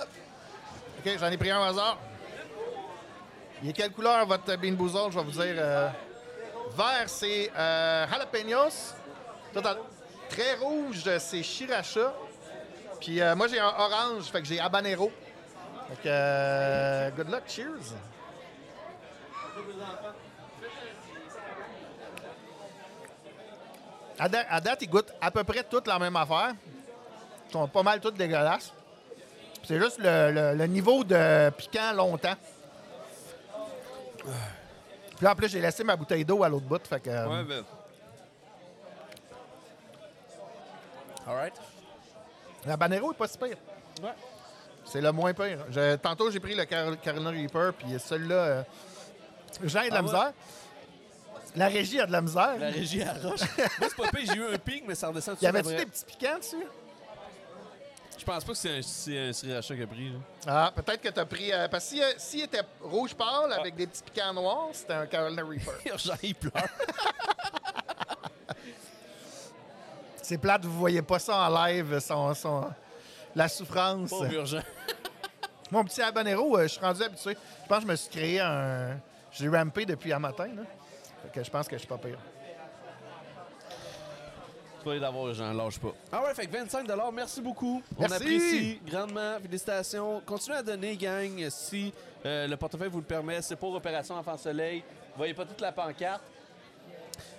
OK, 0.98 1.12
j'en 1.18 1.30
ai 1.30 1.38
pris 1.38 1.50
un 1.50 1.60
au 1.60 1.62
hasard. 1.62 1.96
Il 3.62 3.70
est 3.70 3.72
quelle 3.72 3.90
couleur 3.90 4.26
votre 4.26 4.54
Bean 4.56 4.72
Boozle? 4.72 5.10
Je 5.12 5.18
vais 5.18 5.24
vous 5.24 5.30
dire. 5.30 5.54
euh, 5.56 5.88
vert, 6.76 7.04
c'est 7.06 7.50
euh, 7.56 8.06
jalapenos. 8.06 8.94
Très 10.28 10.56
rouge, 10.56 11.04
c'est 11.20 11.42
Shiracha. 11.42 12.12
Puis 13.04 13.20
euh, 13.20 13.36
moi, 13.36 13.48
j'ai 13.48 13.60
un 13.60 13.66
orange, 13.66 14.24
fait 14.32 14.40
que 14.40 14.48
j'ai 14.48 14.58
habanero. 14.58 15.12
Fait 15.88 15.96
que, 15.96 16.06
euh, 16.06 17.10
good 17.10 17.28
luck, 17.28 17.42
cheers. 17.46 17.92
À 24.18 24.26
date, 24.26 24.46
à 24.48 24.60
date, 24.60 24.78
ils 24.82 24.88
goûtent 24.88 25.12
à 25.20 25.30
peu 25.30 25.44
près 25.44 25.62
toutes 25.64 25.86
la 25.86 25.98
même 25.98 26.16
affaire. 26.16 26.54
Ils 27.48 27.52
sont 27.52 27.68
pas 27.68 27.82
mal 27.82 28.00
toutes 28.00 28.14
dégueulasses. 28.14 28.72
C'est 29.64 29.78
juste 29.78 29.98
le, 30.02 30.64
niveau 30.66 31.04
de 31.04 31.50
piquant 31.50 31.92
longtemps. 31.92 32.36
Puis 34.16 35.24
là, 35.24 35.32
en 35.32 35.34
plus, 35.34 35.48
j'ai 35.48 35.60
laissé 35.60 35.84
ma 35.84 35.94
bouteille 35.94 36.24
d'eau 36.24 36.42
à 36.42 36.48
l'autre 36.48 36.64
bout. 36.64 36.86
Fait 36.86 37.00
que, 37.00 37.10
euh, 37.10 37.28
Ouais, 37.28 37.44
ben. 37.44 37.64
Alright. 41.26 41.54
La 42.66 42.76
Banero 42.76 43.12
est 43.12 43.16
pas 43.16 43.28
si 43.28 43.38
pire. 43.38 43.56
Ouais. 44.02 44.10
C'est 44.84 45.00
le 45.00 45.12
moins 45.12 45.32
pire. 45.32 45.58
Je- 45.70 45.96
tantôt, 45.96 46.30
j'ai 46.30 46.40
pris 46.40 46.54
le 46.54 46.64
Car- 46.64 46.98
Carolina 47.00 47.30
Reaper, 47.30 47.72
puis 47.74 47.98
celui-là, 47.98 48.34
euh, 48.34 48.62
a 48.62 49.66
de 49.66 49.74
la 49.74 49.80
Ah 49.80 49.94
ouais? 49.96 50.02
misère. 50.02 50.32
La 51.56 51.68
régie 51.68 52.00
a 52.00 52.06
de 52.06 52.12
la 52.12 52.20
misère. 52.20 52.58
La 52.58 52.68
régie 52.70 53.02
arroche. 53.02 53.40
Moi, 53.58 53.88
c'est 53.88 53.96
pas 53.96 54.08
pire, 54.10 54.32
j'ai 54.32 54.38
eu 54.40 54.54
un 54.54 54.58
pic, 54.58 54.84
mais 54.86 54.94
ça 54.94 55.08
redescend 55.08 55.36
tout 55.38 55.44
Y 55.44 55.46
avait-tu 55.48 55.68
des 55.76 55.86
petits 55.86 56.04
piquants 56.04 56.38
dessus? 56.38 56.66
Je 58.18 58.24
pense 58.24 58.44
pas 58.44 58.52
que 58.52 58.58
c'est 58.58 58.78
un, 59.28 59.32
sriracha 59.32 59.74
qui 59.76 59.82
a 59.82 59.86
pris. 59.86 60.08
là. 60.10 60.18
Ah, 60.46 60.72
peut-être 60.74 61.00
que 61.02 61.08
tu 61.08 61.20
as 61.20 61.26
pris. 61.26 61.52
euh, 61.52 61.68
parce 61.68 61.84
que 61.84 61.90
s'il 61.90 62.04
s'il 62.18 62.42
était 62.44 62.62
rouge 62.80 63.14
pâle 63.14 63.52
avec 63.52 63.74
des 63.74 63.86
petits 63.86 64.02
piquants 64.02 64.32
noirs, 64.32 64.68
c'était 64.72 64.94
un 64.94 65.06
Carolina 65.06 65.42
Reaper. 65.44 65.72
Il 66.22 66.34
pleure. 66.34 66.52
C'est 70.24 70.38
plate, 70.38 70.64
vous 70.64 70.78
voyez 70.78 71.02
pas 71.02 71.18
ça 71.18 71.36
en 71.36 71.66
live, 71.66 71.98
son, 72.00 72.32
son- 72.32 72.64
la 73.36 73.46
souffrance. 73.46 74.08
Pauvre 74.08 74.32
urgent. 74.32 74.62
Mon 75.70 75.84
petit 75.84 76.00
habanero, 76.00 76.56
euh, 76.56 76.62
je 76.62 76.68
suis 76.68 76.80
rendu 76.80 77.02
habitué. 77.02 77.36
Je 77.62 77.68
pense 77.68 77.78
que 77.80 77.82
je 77.84 77.88
me 77.88 77.96
suis 77.96 78.08
créé 78.08 78.40
un. 78.40 78.98
J'ai 79.32 79.48
rampé 79.50 79.84
depuis 79.84 80.14
un 80.14 80.18
matin. 80.18 80.46
Là. 80.46 80.62
Fait 81.22 81.28
que 81.40 81.44
je 81.44 81.50
pense 81.50 81.68
que 81.68 81.74
je 81.76 81.80
suis 81.80 81.88
pas 81.88 81.98
pire. 81.98 82.16
Tu 84.82 84.98
d'avoir 84.98 85.28
urgent, 85.28 85.52
lâche 85.52 85.78
pas. 85.78 85.92
Ah 86.10 86.22
ouais, 86.22 86.34
fait 86.34 86.46
que 86.46 86.56
25 86.56 86.86
merci 87.12 87.42
beaucoup. 87.42 87.82
On 87.98 88.04
apprécie 88.04 88.80
grandement. 88.86 89.38
Félicitations. 89.42 90.22
Continuez 90.24 90.58
à 90.58 90.62
donner, 90.62 90.96
gang, 90.96 91.50
si 91.50 91.92
euh, 92.24 92.46
le 92.46 92.56
portefeuille 92.56 92.88
vous 92.88 93.00
le 93.00 93.04
permet. 93.04 93.42
C'est 93.42 93.56
pour 93.56 93.74
Opération 93.74 94.14
Enfant 94.14 94.38
Soleil. 94.38 94.80
Vous 94.80 95.18
voyez 95.18 95.34
pas 95.34 95.44
toute 95.44 95.60
la 95.60 95.72
pancarte. 95.72 96.22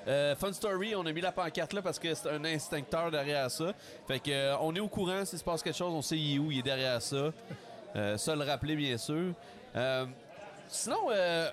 Euh, 0.07 0.35
Fun 0.35 0.53
Story, 0.53 0.95
on 0.95 1.05
a 1.05 1.11
mis 1.11 1.21
la 1.21 1.31
pancarte 1.31 1.73
là 1.73 1.81
parce 1.81 1.97
que 1.97 2.13
c'est 2.13 2.29
un 2.29 2.43
instincteur 2.45 3.09
derrière 3.09 3.49
ça. 3.49 3.73
Fait 4.07 4.19
que 4.19 4.29
euh, 4.29 4.57
on 4.59 4.75
est 4.75 4.79
au 4.79 4.87
courant 4.87 5.25
s'il 5.25 5.39
se 5.39 5.43
passe 5.43 5.63
quelque 5.63 5.77
chose, 5.77 5.93
on 5.93 6.01
sait 6.01 6.17
il 6.17 6.35
est 6.35 6.39
où, 6.39 6.51
il 6.51 6.59
est 6.59 6.63
derrière 6.63 7.01
ça. 7.01 7.31
Euh, 7.95 8.17
ça 8.17 8.35
le 8.35 8.43
rappeler 8.43 8.75
bien 8.75 8.97
sûr. 8.97 9.33
Sinon, 10.67 11.07
ouais, 11.07 11.51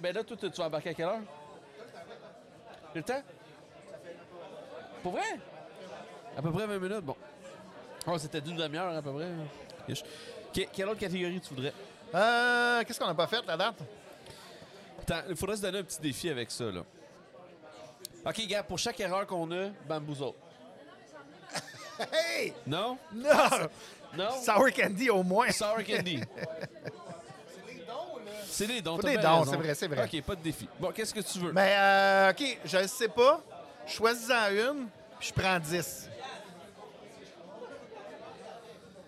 ben 0.00 0.14
là, 0.14 0.24
toi, 0.24 0.36
tu 0.36 0.48
vas 0.48 0.66
embarquer 0.66 0.90
à 0.90 0.94
quelle 0.94 1.06
heure? 1.06 1.20
Le 2.94 3.02
temps? 3.02 3.22
Pour 5.02 5.12
vrai? 5.12 5.38
À 6.36 6.42
peu 6.42 6.50
près 6.50 6.66
20 6.66 6.78
minutes, 6.78 7.04
bon. 7.04 7.16
Oh, 8.06 8.18
c'était 8.18 8.40
d'une 8.40 8.56
demi-heure 8.56 8.96
à 8.96 9.02
peu 9.02 9.12
près. 9.12 9.28
Quelle 10.52 10.88
autre 10.88 11.00
catégorie 11.00 11.40
tu 11.40 11.54
voudrais? 11.54 11.72
Qu'est-ce 12.84 12.98
qu'on 12.98 13.06
n'a 13.06 13.14
pas 13.14 13.26
fait 13.26 13.48
à 13.48 13.56
date? 13.56 13.76
Attends, 15.10 15.26
il 15.28 15.36
faudrait 15.36 15.56
se 15.56 15.62
donner 15.62 15.78
un 15.78 15.82
petit 15.82 16.00
défi 16.00 16.30
avec 16.30 16.50
ça, 16.50 16.64
là. 16.64 16.84
OK, 18.24 18.46
gars, 18.46 18.62
pour 18.62 18.78
chaque 18.78 19.00
erreur 19.00 19.26
qu'on 19.26 19.50
a, 19.50 19.70
bambouzo. 19.88 20.36
Hey! 22.12 22.54
Non? 22.66 22.96
Non! 23.12 23.68
Non? 24.16 24.30
Sour 24.42 24.70
candy 24.72 25.10
au 25.10 25.22
moins. 25.22 25.50
Sour 25.50 25.84
candy. 25.86 26.20
C'est 28.46 28.66
des 28.66 28.82
dons, 28.82 28.96
Faut 28.96 29.02
t'as 29.02 29.10
des 29.10 29.16
dons, 29.16 29.44
c'est 29.44 29.56
vrai, 29.56 29.74
c'est 29.74 29.86
vrai. 29.86 30.04
OK, 30.04 30.22
pas 30.22 30.34
de 30.34 30.42
défi. 30.42 30.68
Bon, 30.78 30.90
qu'est-ce 30.92 31.14
que 31.14 31.20
tu 31.20 31.38
veux? 31.38 31.52
Mais, 31.52 31.74
euh, 31.78 32.30
OK, 32.30 32.58
je 32.64 32.78
ne 32.78 32.86
sais 32.86 33.08
pas. 33.08 33.40
Choisis-en 33.86 34.50
une, 34.50 34.88
puis 35.18 35.28
je 35.28 35.40
prends 35.40 35.58
10. 35.58 36.10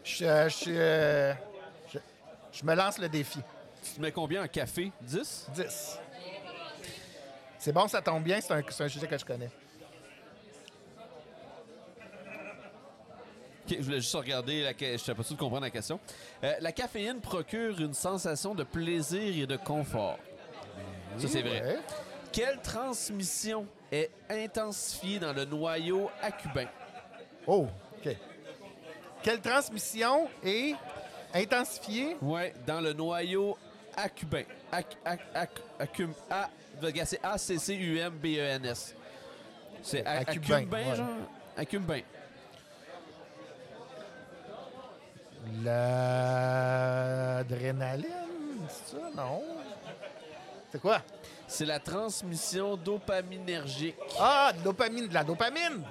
Je, 0.04 0.24
euh, 0.24 0.48
je, 0.48 0.64
euh, 0.68 1.34
je, 1.92 1.98
je 2.52 2.64
me 2.64 2.74
lance 2.74 2.98
le 2.98 3.08
défi. 3.08 3.40
Tu 3.82 4.00
mets 4.00 4.12
combien 4.12 4.44
en 4.44 4.48
café? 4.48 4.92
10? 5.00 5.48
10. 5.54 5.98
C'est 7.58 7.72
bon, 7.72 7.86
ça 7.88 8.00
tombe 8.00 8.22
bien, 8.22 8.40
c'est 8.40 8.52
un, 8.52 8.62
c'est 8.68 8.84
un 8.84 8.88
sujet 8.88 9.06
que 9.06 9.18
je 9.18 9.24
connais. 9.24 9.50
Je 13.68 13.80
voulais 13.80 14.00
juste 14.00 14.14
regarder, 14.14 14.62
la... 14.62 14.72
je 14.72 14.96
suis 14.96 15.14
pas 15.14 15.22
sûr 15.22 15.34
de 15.34 15.40
comprendre 15.40 15.62
la 15.62 15.70
question. 15.70 15.98
Euh, 16.44 16.54
la 16.60 16.72
caféine 16.72 17.20
procure 17.20 17.80
une 17.80 17.94
sensation 17.94 18.54
de 18.54 18.64
plaisir 18.64 19.42
et 19.42 19.46
de 19.46 19.56
confort. 19.56 20.18
Ça, 21.18 21.28
c'est 21.28 21.42
vrai. 21.42 21.62
Ouais. 21.62 21.78
Quelle 22.32 22.60
transmission 22.60 23.66
est 23.90 24.10
intensifiée 24.28 25.18
dans 25.18 25.32
le 25.32 25.44
noyau 25.44 26.10
acubain? 26.20 26.66
Oh, 27.46 27.66
OK. 27.98 28.16
Quelle 29.22 29.40
transmission 29.40 30.28
est 30.42 30.74
intensifiée? 31.32 32.16
Ouais, 32.20 32.54
dans 32.66 32.80
le 32.80 32.92
noyau 32.92 33.56
acubain. 33.96 34.44
Ac, 34.70 34.87
ac, 35.05 35.20
ac, 35.35 35.50
acum, 35.78 36.12
A, 36.31 36.48
regarde, 36.81 37.09
c'est 37.09 37.20
A-C-C-U-M-B-E-N-S. 37.22 38.94
C'est 39.83 40.07
a- 40.07 40.18
Acubain, 40.20 40.57
acubain, 40.59 40.90
ouais. 40.90 40.96
genre? 40.96 41.09
L'adrénaline, 47.33 48.66
c'est 48.68 48.96
ça? 48.96 49.02
Non? 49.14 49.42
C'est 50.70 50.81
quoi? 50.81 51.02
C'est 51.46 51.66
la 51.66 51.78
transmission 51.81 52.76
dopaminergique. 52.76 53.96
Ah, 54.18 54.52
de 54.57 54.62
dopamine, 54.62 55.09
de 55.09 55.14
la 55.14 55.24
dopamine! 55.24 55.83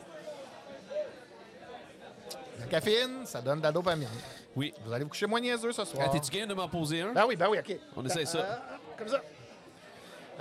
La 2.60 2.66
caféine, 2.68 3.26
ça 3.26 3.42
donne 3.42 3.60
de 3.60 3.64
la 3.64 3.72
dopamine. 3.72 4.08
Oui. 4.56 4.74
Vous 4.84 4.92
allez 4.92 5.04
vous 5.04 5.10
coucher 5.10 5.28
moins 5.28 5.40
niaiseux 5.40 5.72
ce 5.72 5.86
soir. 5.86 6.08
Ah, 6.08 6.10
T'es-tu 6.12 6.32
game 6.32 6.48
de 6.48 6.54
m'en 6.54 6.68
poser 6.68 7.02
un? 7.02 7.14
Ben 7.14 7.26
oui, 7.28 7.36
ben 7.36 7.48
oui, 7.50 7.60
OK. 7.60 7.78
On 7.96 8.06
essaie 8.06 8.26
ça. 8.26 8.40
Euh, 8.40 8.56
comme 8.98 9.08
ça. 9.08 9.22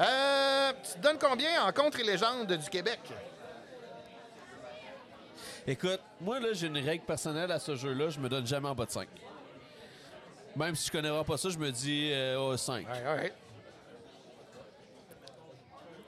Euh, 0.01 0.73
tu 0.83 0.93
te 0.93 0.99
donnes 0.99 1.19
combien 1.19 1.65
en 1.65 1.73
contre 1.73 2.01
et 2.01 2.05
légende 2.05 2.47
du 2.51 2.69
Québec? 2.71 3.01
Écoute, 5.67 6.01
moi, 6.21 6.41
là, 6.41 6.49
j'ai 6.53 6.67
une 6.67 6.79
règle 6.79 7.05
personnelle 7.05 7.53
à 7.53 7.59
ce 7.59 7.77
jeu-là. 7.77 8.09
Je 8.09 8.19
me 8.19 8.29
donne 8.29 8.47
jamais 8.47 8.69
en 8.69 8.75
bas 8.75 8.87
de 8.87 8.91
5. 8.91 9.07
Même 10.57 10.75
si 10.75 10.87
je 10.87 10.93
connais 10.93 11.11
pas 11.25 11.37
ça, 11.37 11.49
je 11.49 11.59
me 11.59 11.71
dis 11.71 12.11
euh, 12.13 12.57
5. 12.57 12.87
Ouais, 12.89 12.93
ouais. 13.15 13.33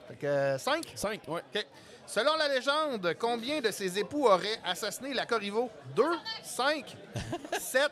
Fait 0.09 0.15
que 0.15 0.57
5? 0.57 0.91
5, 0.95 1.21
ouais. 1.27 1.41
OK. 1.55 1.65
Selon 2.05 2.35
la 2.35 2.47
légende, 2.47 3.15
combien 3.19 3.61
de 3.61 3.71
ses 3.71 3.97
époux 3.97 4.25
auraient 4.27 4.59
assassiné 4.65 5.13
la 5.13 5.25
Corriveau? 5.25 5.69
2, 5.95 6.03
5, 6.43 6.95
7, 7.59 7.91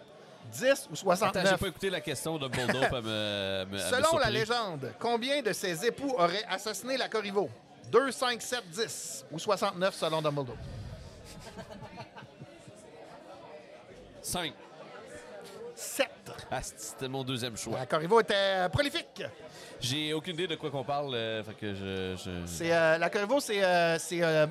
10 0.52 0.90
ou 1.04 1.12
Attends, 1.12 1.32
j'ai 1.34 1.48
69? 1.48 1.60
pas 1.60 1.68
écouté 1.68 1.90
la 1.90 2.02
question 2.02 2.38
de 2.38 2.48
Bulldog 2.48 2.84
à 2.84 2.90
me, 3.02 3.02
me- 3.02 3.62
à 3.62 3.66
me 3.66 3.78
Selon 3.78 4.18
la 4.18 4.30
légende, 4.30 4.92
combien 5.00 5.42
de 5.42 5.54
ses 5.54 5.86
époux 5.86 6.14
auraient 6.18 6.44
assassiné 6.50 6.98
la 6.98 7.08
Corriveau? 7.08 7.50
2, 7.90 8.12
5, 8.12 8.42
7, 8.42 8.70
10 8.70 9.26
ou 9.32 9.40
69 9.40 9.96
selon 9.96 10.22
Dumbledore? 10.22 10.56
5. 14.22 14.54
7. 15.76 16.08
Ah, 16.52 16.62
c'était 16.62 17.08
mon 17.08 17.24
deuxième 17.24 17.58
choix. 17.58 17.80
La 17.80 17.86
Corriveau 17.86 18.20
était 18.20 18.70
prolifique. 18.72 19.24
J'ai 19.82 20.14
aucune 20.14 20.34
idée 20.36 20.48
de 20.48 20.56
quoi 20.56 20.70
qu'on 20.70 20.84
parle, 20.84 21.14
euh, 21.16 21.44
fait 21.44 21.54
que 21.54 21.74
je... 21.74 22.16
je- 22.24 22.46
C'est, 22.46 22.72
euh, 22.72 22.98
la 22.98 23.10
Corriveau, 23.10 23.40
c'est, 23.40 23.64
euh, 23.64 23.98
c'est, 23.98 24.22
euh, 24.24 24.46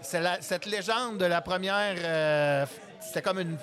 cette 0.00 0.66
légende 0.66 1.18
de 1.18 1.26
la 1.26 1.40
première. 1.40 1.96
euh, 1.98 2.66
c'était 3.00 3.22
comme 3.22 3.40
une, 3.40 3.56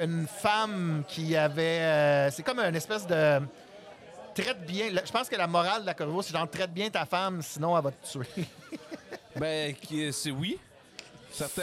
une 0.00 0.26
femme 0.26 1.02
qui 1.08 1.36
avait. 1.36 1.80
euh, 1.80 2.30
c'est 2.30 2.42
comme 2.42 2.60
une 2.60 2.76
espèce 2.76 3.06
de. 3.06 3.40
Traite 4.34 4.64
bien. 4.64 4.88
Je 5.04 5.10
pense 5.10 5.28
que 5.28 5.34
la 5.36 5.48
morale 5.48 5.82
de 5.82 5.86
la 5.86 5.94
Corriveau, 5.94 6.22
c'est 6.22 6.32
genre 6.32 6.48
traite 6.48 6.72
bien 6.72 6.88
ta 6.88 7.04
femme, 7.04 7.42
sinon 7.42 7.76
elle 7.76 7.84
va 7.84 7.90
te 7.90 8.06
tuer. 8.06 8.26
Ben, 9.36 9.74
c'est 10.12 10.30
oui. 10.32 10.58
Certain. 11.32 11.62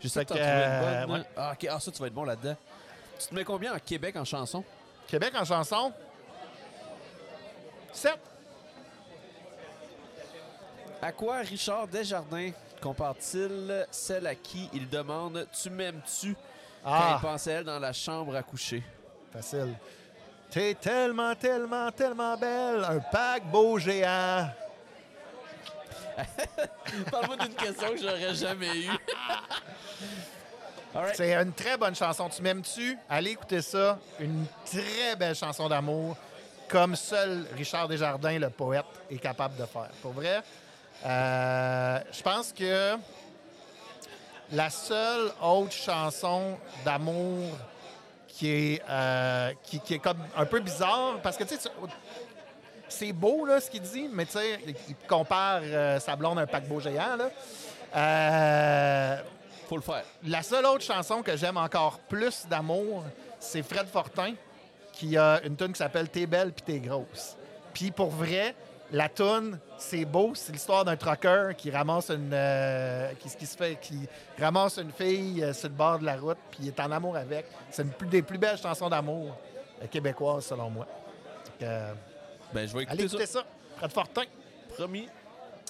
Fait 0.00 0.24
t'en 0.26 0.34
que, 0.34 0.40
trouver 0.40 0.42
une 0.42 0.50
euh, 0.50 1.06
bonne. 1.06 1.20
ouais. 1.20 1.26
Ah, 1.34 1.52
ok. 1.54 1.68
Ah, 1.70 1.80
ça, 1.80 1.90
tu 1.90 1.98
vas 1.98 2.06
être 2.08 2.12
bon 2.14 2.24
là-dedans. 2.24 2.54
Tu 3.18 3.26
te 3.28 3.34
mets 3.34 3.42
combien 3.44 3.74
en 3.74 3.78
Québec 3.78 4.14
en 4.16 4.24
chanson? 4.24 4.62
Québec 5.08 5.32
en 5.34 5.44
chanson? 5.46 5.92
7. 7.96 8.18
À 11.02 11.12
quoi 11.12 11.36
Richard 11.38 11.88
Desjardins 11.88 12.50
compare-t-il 12.82 13.86
celle 13.90 14.26
à 14.26 14.34
qui 14.34 14.68
il 14.72 14.88
demande 14.88 15.46
«Tu 15.62 15.70
m'aimes-tu?» 15.70 16.34
quand 16.84 16.90
Ah, 16.92 17.18
il 17.18 17.26
pense 17.26 17.46
à 17.46 17.52
elle 17.52 17.64
dans 17.64 17.78
la 17.78 17.92
chambre 17.92 18.34
à 18.36 18.42
coucher. 18.42 18.82
facile. 19.32 19.74
T'es 20.50 20.74
tellement, 20.74 21.34
tellement, 21.34 21.90
tellement 21.90 22.36
belle. 22.36 22.84
Un 22.84 23.00
paquebot 23.00 23.78
géant. 23.78 24.48
Parle-moi 27.10 27.36
d'une 27.38 27.54
question 27.54 27.90
que 27.90 27.98
j'aurais 27.98 28.34
jamais 28.34 28.76
eue. 28.78 28.90
Right. 30.94 31.14
C'est 31.14 31.34
une 31.34 31.52
très 31.52 31.76
bonne 31.76 31.94
chanson. 31.94 32.26
Tu 32.30 32.40
m'aimes-tu? 32.40 32.96
Allez 33.10 33.32
écouter 33.32 33.60
ça. 33.60 33.98
Une 34.18 34.46
très 34.64 35.14
belle 35.14 35.34
chanson 35.34 35.68
d'amour, 35.68 36.16
comme 36.68 36.96
seul 36.96 37.46
Richard 37.56 37.88
Desjardins, 37.88 38.38
le 38.38 38.50
poète, 38.50 38.84
est 39.10 39.18
capable 39.18 39.56
de 39.56 39.66
faire. 39.66 39.90
Pour 40.02 40.12
vrai, 40.12 40.42
euh, 41.04 41.98
je 42.12 42.22
pense 42.22 42.52
que 42.52 42.96
la 44.52 44.70
seule 44.70 45.30
autre 45.42 45.72
chanson 45.72 46.58
d'amour 46.84 47.50
qui 48.28 48.50
est, 48.50 48.82
euh, 48.88 49.52
qui, 49.62 49.80
qui 49.80 49.94
est 49.94 49.98
comme 49.98 50.18
un 50.36 50.44
peu 50.44 50.60
bizarre, 50.60 51.20
parce 51.22 51.36
que 51.36 51.44
tu 51.44 51.56
sais, 51.56 51.70
c'est 52.88 53.12
beau 53.12 53.44
là, 53.46 53.60
ce 53.60 53.70
qu'il 53.70 53.82
dit, 53.82 54.08
mais 54.12 54.26
tu 54.26 54.32
sais, 54.32 54.60
il 54.66 54.74
il 54.88 54.96
compare 55.08 55.60
euh, 55.62 55.98
sa 55.98 56.16
blonde 56.16 56.38
à 56.38 56.42
un 56.42 56.46
paquebot 56.46 56.80
géant. 56.80 57.16
Là. 57.16 57.30
Euh, 57.96 59.22
Faut 59.68 59.76
le 59.76 59.82
faire. 59.82 60.04
la 60.24 60.42
seule 60.42 60.66
autre 60.66 60.84
chanson 60.84 61.22
que 61.22 61.36
j'aime 61.36 61.56
encore 61.56 61.98
plus 62.00 62.46
d'amour, 62.48 63.04
c'est 63.40 63.62
Fred 63.62 63.86
Fortin, 63.88 64.34
qui 64.98 65.16
a 65.16 65.40
une 65.44 65.56
tune 65.56 65.72
qui 65.72 65.78
s'appelle 65.78 66.08
T'es 66.08 66.26
belle 66.26 66.52
puis 66.52 66.62
t'es 66.64 66.80
grosse. 66.80 67.36
Puis 67.74 67.90
pour 67.90 68.10
vrai, 68.10 68.54
la 68.92 69.08
tune, 69.08 69.58
c'est 69.78 70.04
beau, 70.04 70.32
c'est 70.34 70.52
l'histoire 70.52 70.84
d'un 70.84 70.96
trucker 70.96 71.50
qui 71.56 71.70
ramasse 71.70 72.10
une 72.10 72.30
euh, 72.32 73.10
qui, 73.20 73.28
qui 73.36 73.46
se 73.46 73.56
fait 73.56 73.76
qui 73.80 74.08
ramasse 74.40 74.78
une 74.78 74.92
fille 74.92 75.42
euh, 75.44 75.52
sur 75.52 75.68
le 75.68 75.74
bord 75.74 75.98
de 75.98 76.04
la 76.06 76.16
route 76.16 76.38
puis 76.50 76.60
il 76.62 76.68
est 76.68 76.80
en 76.80 76.90
amour 76.92 77.16
avec. 77.16 77.46
C'est 77.70 77.82
une 77.82 77.90
plus- 77.90 78.08
des 78.08 78.22
plus 78.22 78.38
belles 78.38 78.58
chansons 78.58 78.88
d'amour 78.88 79.36
euh, 79.82 79.86
québécoises 79.88 80.46
selon 80.46 80.70
moi. 80.70 80.86
Donc, 81.60 81.68
Ben, 82.54 82.66
je 82.66 82.72
vais 82.76 82.86
allez 82.88 83.04
écouter 83.04 83.04
écouter 83.04 83.26
ça. 83.26 83.44
Fred 83.76 83.92
Fortin. 83.92 84.22
Promis. 84.76 85.08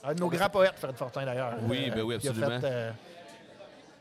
un 0.04 0.14
de 0.14 0.20
nos 0.20 0.28
grands 0.28 0.48
poètes, 0.50 0.74
Fred 0.78 0.96
Fortin 0.96 1.24
d'ailleurs. 1.24 1.54
Oui, 1.62 1.90
ben 1.90 2.02
oui, 2.02 2.14
absolument. 2.16 2.60
fait, 2.60 2.92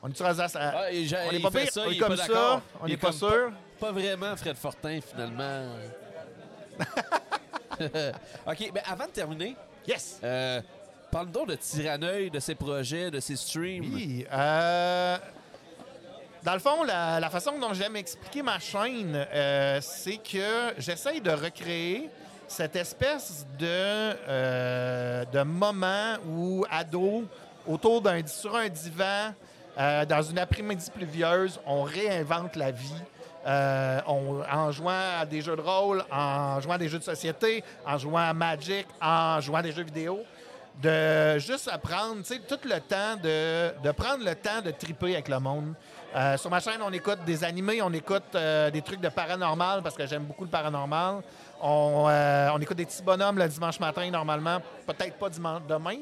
on 0.03 0.09
est 0.09 0.15
sur 0.15 0.25
Alsace 0.25 0.55
à- 0.55 0.73
Ah, 0.75 0.85
on 0.89 1.31
est 1.31 1.39
pas 1.41 1.51
pire, 1.51 1.71
ça, 1.71 1.81
on 1.87 1.91
est 1.91 1.97
comme 1.97 2.15
pas 2.15 2.25
ça, 2.27 2.61
on 2.81 2.87
n'est 2.87 2.97
pas 2.97 3.11
sûr. 3.11 3.51
Pas, 3.85 3.91
vraiment 3.91 4.35
Fred 4.35 4.55
Fortin, 4.57 4.99
finalement. 4.99 5.67
OK, 8.47 8.71
ben 8.73 8.81
avant 8.89 9.05
de 9.05 9.11
terminer, 9.11 9.55
Yes! 9.87 10.19
euh, 10.23 10.59
parle 11.11 11.29
donc 11.29 11.49
de 11.49 11.55
Tyranneuil, 11.55 12.31
de 12.31 12.39
ses 12.39 12.55
projets, 12.55 13.11
de 13.11 13.19
ses 13.19 13.35
streams. 13.35 13.93
Oui. 13.93 14.25
euh, 14.31 15.17
dans 16.41 16.53
le 16.53 16.59
fond, 16.59 16.83
la, 16.83 17.19
la 17.19 17.29
façon 17.29 17.59
dont 17.59 17.73
j'aime 17.75 17.95
expliquer 17.95 18.41
ma 18.41 18.57
chaîne, 18.59 19.15
euh, 19.15 19.79
c'est 19.81 20.17
que 20.17 20.73
j'essaye 20.79 21.21
de 21.21 21.29
recréer 21.31 22.09
cette 22.47 22.75
espèce 22.75 23.45
de, 23.59 23.65
euh, 23.67 25.25
de 25.25 25.43
moment 25.43 26.15
où, 26.27 26.65
ado, 26.71 27.25
autour 27.67 28.01
d'un 28.01 28.25
sur 28.25 28.55
un 28.55 28.67
divan, 28.67 29.33
euh, 29.77 30.05
dans 30.05 30.21
une 30.21 30.39
après-midi 30.39 30.89
pluvieuse, 30.91 31.59
on 31.65 31.83
réinvente 31.83 32.55
la 32.55 32.71
vie. 32.71 32.93
Euh, 33.47 33.99
on- 34.07 34.41
en 34.51 34.71
jouant 34.71 35.19
à 35.21 35.25
des 35.25 35.41
jeux 35.41 35.55
de 35.55 35.61
rôle, 35.61 36.03
en 36.11 36.59
jouant 36.61 36.73
à 36.73 36.77
des 36.79 36.87
jeux 36.89 36.97
de 36.99 37.03
société, 37.03 37.63
en 37.85 37.97
jouant 37.97 38.17
à 38.29 38.33
Magic, 38.33 38.87
en 39.01 39.39
jouant 39.39 39.57
à 39.59 39.61
des 39.61 39.71
jeux 39.71 39.83
vidéo 39.83 40.19
de 40.81 41.37
juste 41.37 41.69
apprendre, 41.71 42.17
tu 42.17 42.33
sais, 42.33 42.39
tout 42.39 42.59
le 42.65 42.79
temps 42.81 43.15
de, 43.21 43.91
prendre 43.91 44.25
le 44.25 44.35
temps 44.35 44.61
de 44.63 44.71
triper 44.71 45.13
avec 45.13 45.29
le 45.29 45.39
monde. 45.39 45.73
Euh, 46.15 46.37
sur 46.37 46.49
ma 46.49 46.59
chaîne, 46.59 46.81
on 46.81 46.91
écoute 46.91 47.19
des 47.25 47.43
animés, 47.43 47.81
on 47.81 47.93
écoute 47.93 48.35
des 48.73 48.81
trucs 48.81 48.99
de 48.99 49.09
paranormal 49.09 49.81
parce 49.83 49.95
que 49.95 50.05
j'aime 50.07 50.23
beaucoup 50.23 50.43
le 50.43 50.49
paranormal. 50.49 51.21
On, 51.61 52.07
on 52.53 52.59
écoute 52.59 52.77
des 52.77 52.85
petits 52.85 53.03
bonhommes 53.03 53.37
le 53.37 53.47
dimanche 53.47 53.79
matin 53.79 54.09
normalement, 54.09 54.57
peut-être 54.87 55.17
pas 55.17 55.29
dimanche 55.29 55.61
demain 55.69 55.97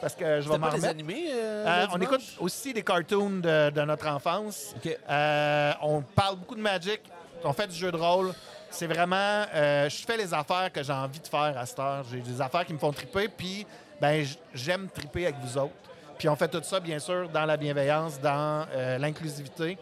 parce 0.00 0.14
que 0.14 0.40
je 0.40 0.48
vais 0.48 0.58
m'en 0.58 0.68
remettre. 0.68 0.86
animés? 0.88 1.24
euh, 1.32 1.64
Euh, 1.66 1.86
on 1.92 2.00
écoute 2.00 2.22
aussi 2.38 2.72
des 2.72 2.82
cartoons 2.82 3.38
de, 3.40 3.70
de 3.70 3.80
notre 3.82 4.06
enfance. 4.08 4.74
Euh, 5.08 5.72
on 5.82 6.02
parle 6.02 6.36
beaucoup 6.36 6.54
de 6.54 6.60
Magic. 6.60 7.00
On 7.44 7.52
fait 7.52 7.66
du 7.66 7.74
jeu 7.76 7.90
de 7.90 7.96
rôle. 7.96 8.32
C'est 8.70 8.86
vraiment... 8.86 9.44
je 9.52 10.04
fais 10.06 10.16
les 10.16 10.32
affaires 10.32 10.70
que 10.72 10.82
j'ai 10.82 10.92
envie 10.92 11.20
de 11.20 11.26
faire 11.26 11.54
à 11.58 11.66
cette 11.66 11.78
heure. 11.78 12.04
J'ai 12.10 12.20
des 12.20 12.40
affaires 12.40 12.64
qui 12.64 12.72
me 12.72 12.78
font 12.78 12.92
triper, 12.92 13.28
puis 13.28 13.66
ben, 14.00 14.24
j'aime 14.54 14.88
triper 14.88 15.24
avec 15.26 15.36
vous 15.42 15.58
autres. 15.58 15.72
Puis 16.18 16.28
on 16.28 16.36
fait 16.36 16.48
tout 16.48 16.62
ça, 16.62 16.78
bien 16.80 16.98
sûr, 16.98 17.28
dans 17.30 17.46
la 17.46 17.56
bienveillance, 17.56 18.20
dans 18.20 18.66
l'inclusivité. 18.98 19.78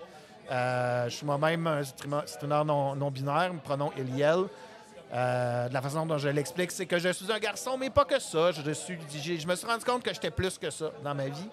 Euh, 0.50 1.04
je 1.08 1.16
suis 1.16 1.26
moi-même 1.26 1.66
un 1.66 1.82
streamer, 1.84 2.64
non, 2.64 2.94
non-binaire, 2.94 3.52
me 3.52 3.58
pronom 3.60 3.90
Eliel. 3.98 4.44
Euh, 5.12 5.68
de 5.68 5.74
la 5.74 5.80
façon 5.80 6.04
dont 6.04 6.18
je 6.18 6.28
l'explique, 6.28 6.70
c'est 6.70 6.84
que 6.84 6.98
je 6.98 7.08
suis 7.10 7.32
un 7.32 7.38
garçon, 7.38 7.78
mais 7.78 7.88
pas 7.88 8.04
que 8.04 8.18
ça. 8.18 8.52
Je, 8.52 8.70
suis, 8.72 8.98
j'ai- 9.22 9.38
je 9.40 9.46
me 9.46 9.54
suis 9.56 9.66
rendu 9.66 9.84
compte 9.84 10.02
que 10.02 10.12
j'étais 10.12 10.30
plus 10.30 10.58
que 10.58 10.70
ça 10.70 10.90
dans 11.02 11.14
ma 11.14 11.28
vie. 11.28 11.48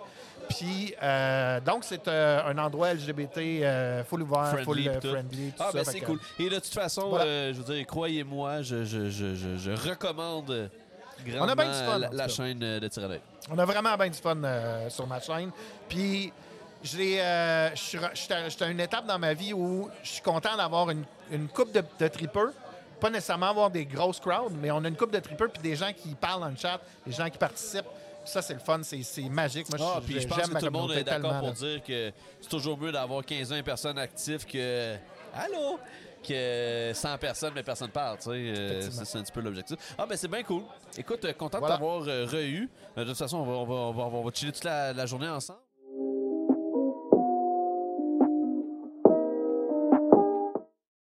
Puis, 0.50 0.94
euh, 1.02 1.60
donc, 1.62 1.84
c'est 1.86 2.06
euh, 2.08 2.42
un 2.46 2.58
endroit 2.58 2.94
LGBT 2.94 4.04
full 4.08 4.24
ouvert, 4.24 4.50
Friendly, 4.62 4.84
full 4.90 5.00
tout. 5.00 5.08
friendly, 5.10 5.52
tout 5.52 5.56
Ah, 5.64 5.70
ça. 5.72 5.78
ben 5.78 5.84
c'est 5.86 6.02
cool. 6.02 6.20
Et 6.38 6.50
de 6.50 6.56
toute 6.56 6.66
façon, 6.74 7.10
Voilà. 7.10 7.54
je 7.54 7.62
veux 7.62 7.74
dire, 7.74 7.88
croyez-moi, 7.88 8.62
je, 8.62 9.90
recommande 9.90 10.70
grandement 11.26 11.54
On 11.56 11.60
a 11.60 11.66
du 11.66 11.86
fun, 11.86 12.10
la, 12.12 12.28
chaîne 12.28 12.60
de 12.60 12.88
Tyranneuil. 12.90 13.22
On 13.50 13.58
a 13.58 13.66
vraiment 13.66 13.96
bien 13.96 14.10
du 14.10 14.20
fun 14.20 14.36
sur 14.90 15.08
ma 15.08 15.20
chaîne. 15.22 15.52
Puis, 15.88 16.32
euh, 16.94 17.70
je 17.74 17.80
suis 17.80 17.98
à- 17.98 18.12
je 18.14 18.50
suis 18.50 18.64
à 18.64 18.68
une 18.68 18.80
étape 18.82 19.08
dans 19.08 19.18
ma 19.18 19.34
vie 19.34 19.54
où 19.54 19.90
je 20.04 20.10
suis 20.10 20.22
content 20.22 20.56
d'avoir 20.58 20.90
une, 20.90 21.06
une 21.32 21.48
coupe 21.48 21.72
de, 21.72 21.82
de 22.00 22.08
tripeurs. 22.10 22.52
Pas 23.06 23.12
nécessairement 23.12 23.50
avoir 23.52 23.70
des 23.70 23.86
grosses 23.86 24.20
crowds, 24.20 24.52
mais 24.60 24.72
on 24.72 24.84
a 24.84 24.88
une 24.88 24.96
coupe 24.96 25.12
de 25.12 25.20
tripeurs 25.20 25.52
puis 25.52 25.62
des 25.62 25.76
gens 25.76 25.92
qui 25.96 26.16
parlent 26.16 26.42
dans 26.42 26.50
le 26.50 26.56
chat, 26.56 26.82
des 27.06 27.12
gens 27.14 27.30
qui 27.30 27.38
participent. 27.38 27.86
Ça, 28.24 28.42
c'est 28.42 28.56
le 28.56 28.60
fun, 28.60 28.80
c'est, 28.82 29.00
magique. 29.30 29.70
Moi, 29.70 29.78
Ah, 29.80 30.00
je- 30.02 30.06
puis 30.12 30.20
je 30.22 30.28
pense 30.28 30.40
que 30.42 30.52
ma 30.52 30.60
tout 30.60 30.66
le 30.66 30.72
monde 30.72 30.92
est 30.94 31.04
d'accord 31.04 31.38
pour 31.38 31.50
là. 31.50 31.54
dire 31.54 31.84
que 31.84 32.12
c'est 32.42 32.50
toujours 32.50 32.76
mieux 32.80 32.92
d'avoir 32.92 33.24
15-20 33.24 33.62
personnes 33.62 34.00
actives 34.00 34.44
que. 34.48 34.96
Allô? 35.36 35.78
Que 36.28 36.92
100 36.96 37.20
personnes, 37.20 37.52
mais 37.54 37.62
personne 37.62 37.90
parle, 37.92 38.18
tu 38.18 38.24
sais. 38.24 38.30
euh, 38.32 38.82
c'est 38.90 39.20
un 39.20 39.22
petit 39.22 39.32
peu 39.32 39.42
l'objectif. 39.42 39.78
Ah, 39.96 40.08
ben 40.08 40.18
c'est 40.18 40.28
bien 40.28 40.42
cool. 40.42 40.64
Écoute, 40.98 41.24
euh, 41.26 41.34
content 41.34 41.60
Voilà. 41.60 41.76
de 41.76 41.80
t'avoir 41.80 42.02
euh, 42.08 42.26
re-eu. 42.26 42.68
Euh, 42.98 43.04
de 43.04 43.10
toute 43.10 43.18
façon, 43.20 43.38
on 43.38 43.46
va, 43.46 43.52
on 43.54 43.66
va, 43.66 43.76
on 43.76 44.10
va, 44.10 44.18
on 44.18 44.24
va 44.24 44.32
chiller 44.34 44.52
toute 44.52 44.64
la, 44.64 44.92
la 44.94 45.06
journée 45.06 45.30
ensemble. 45.30 45.60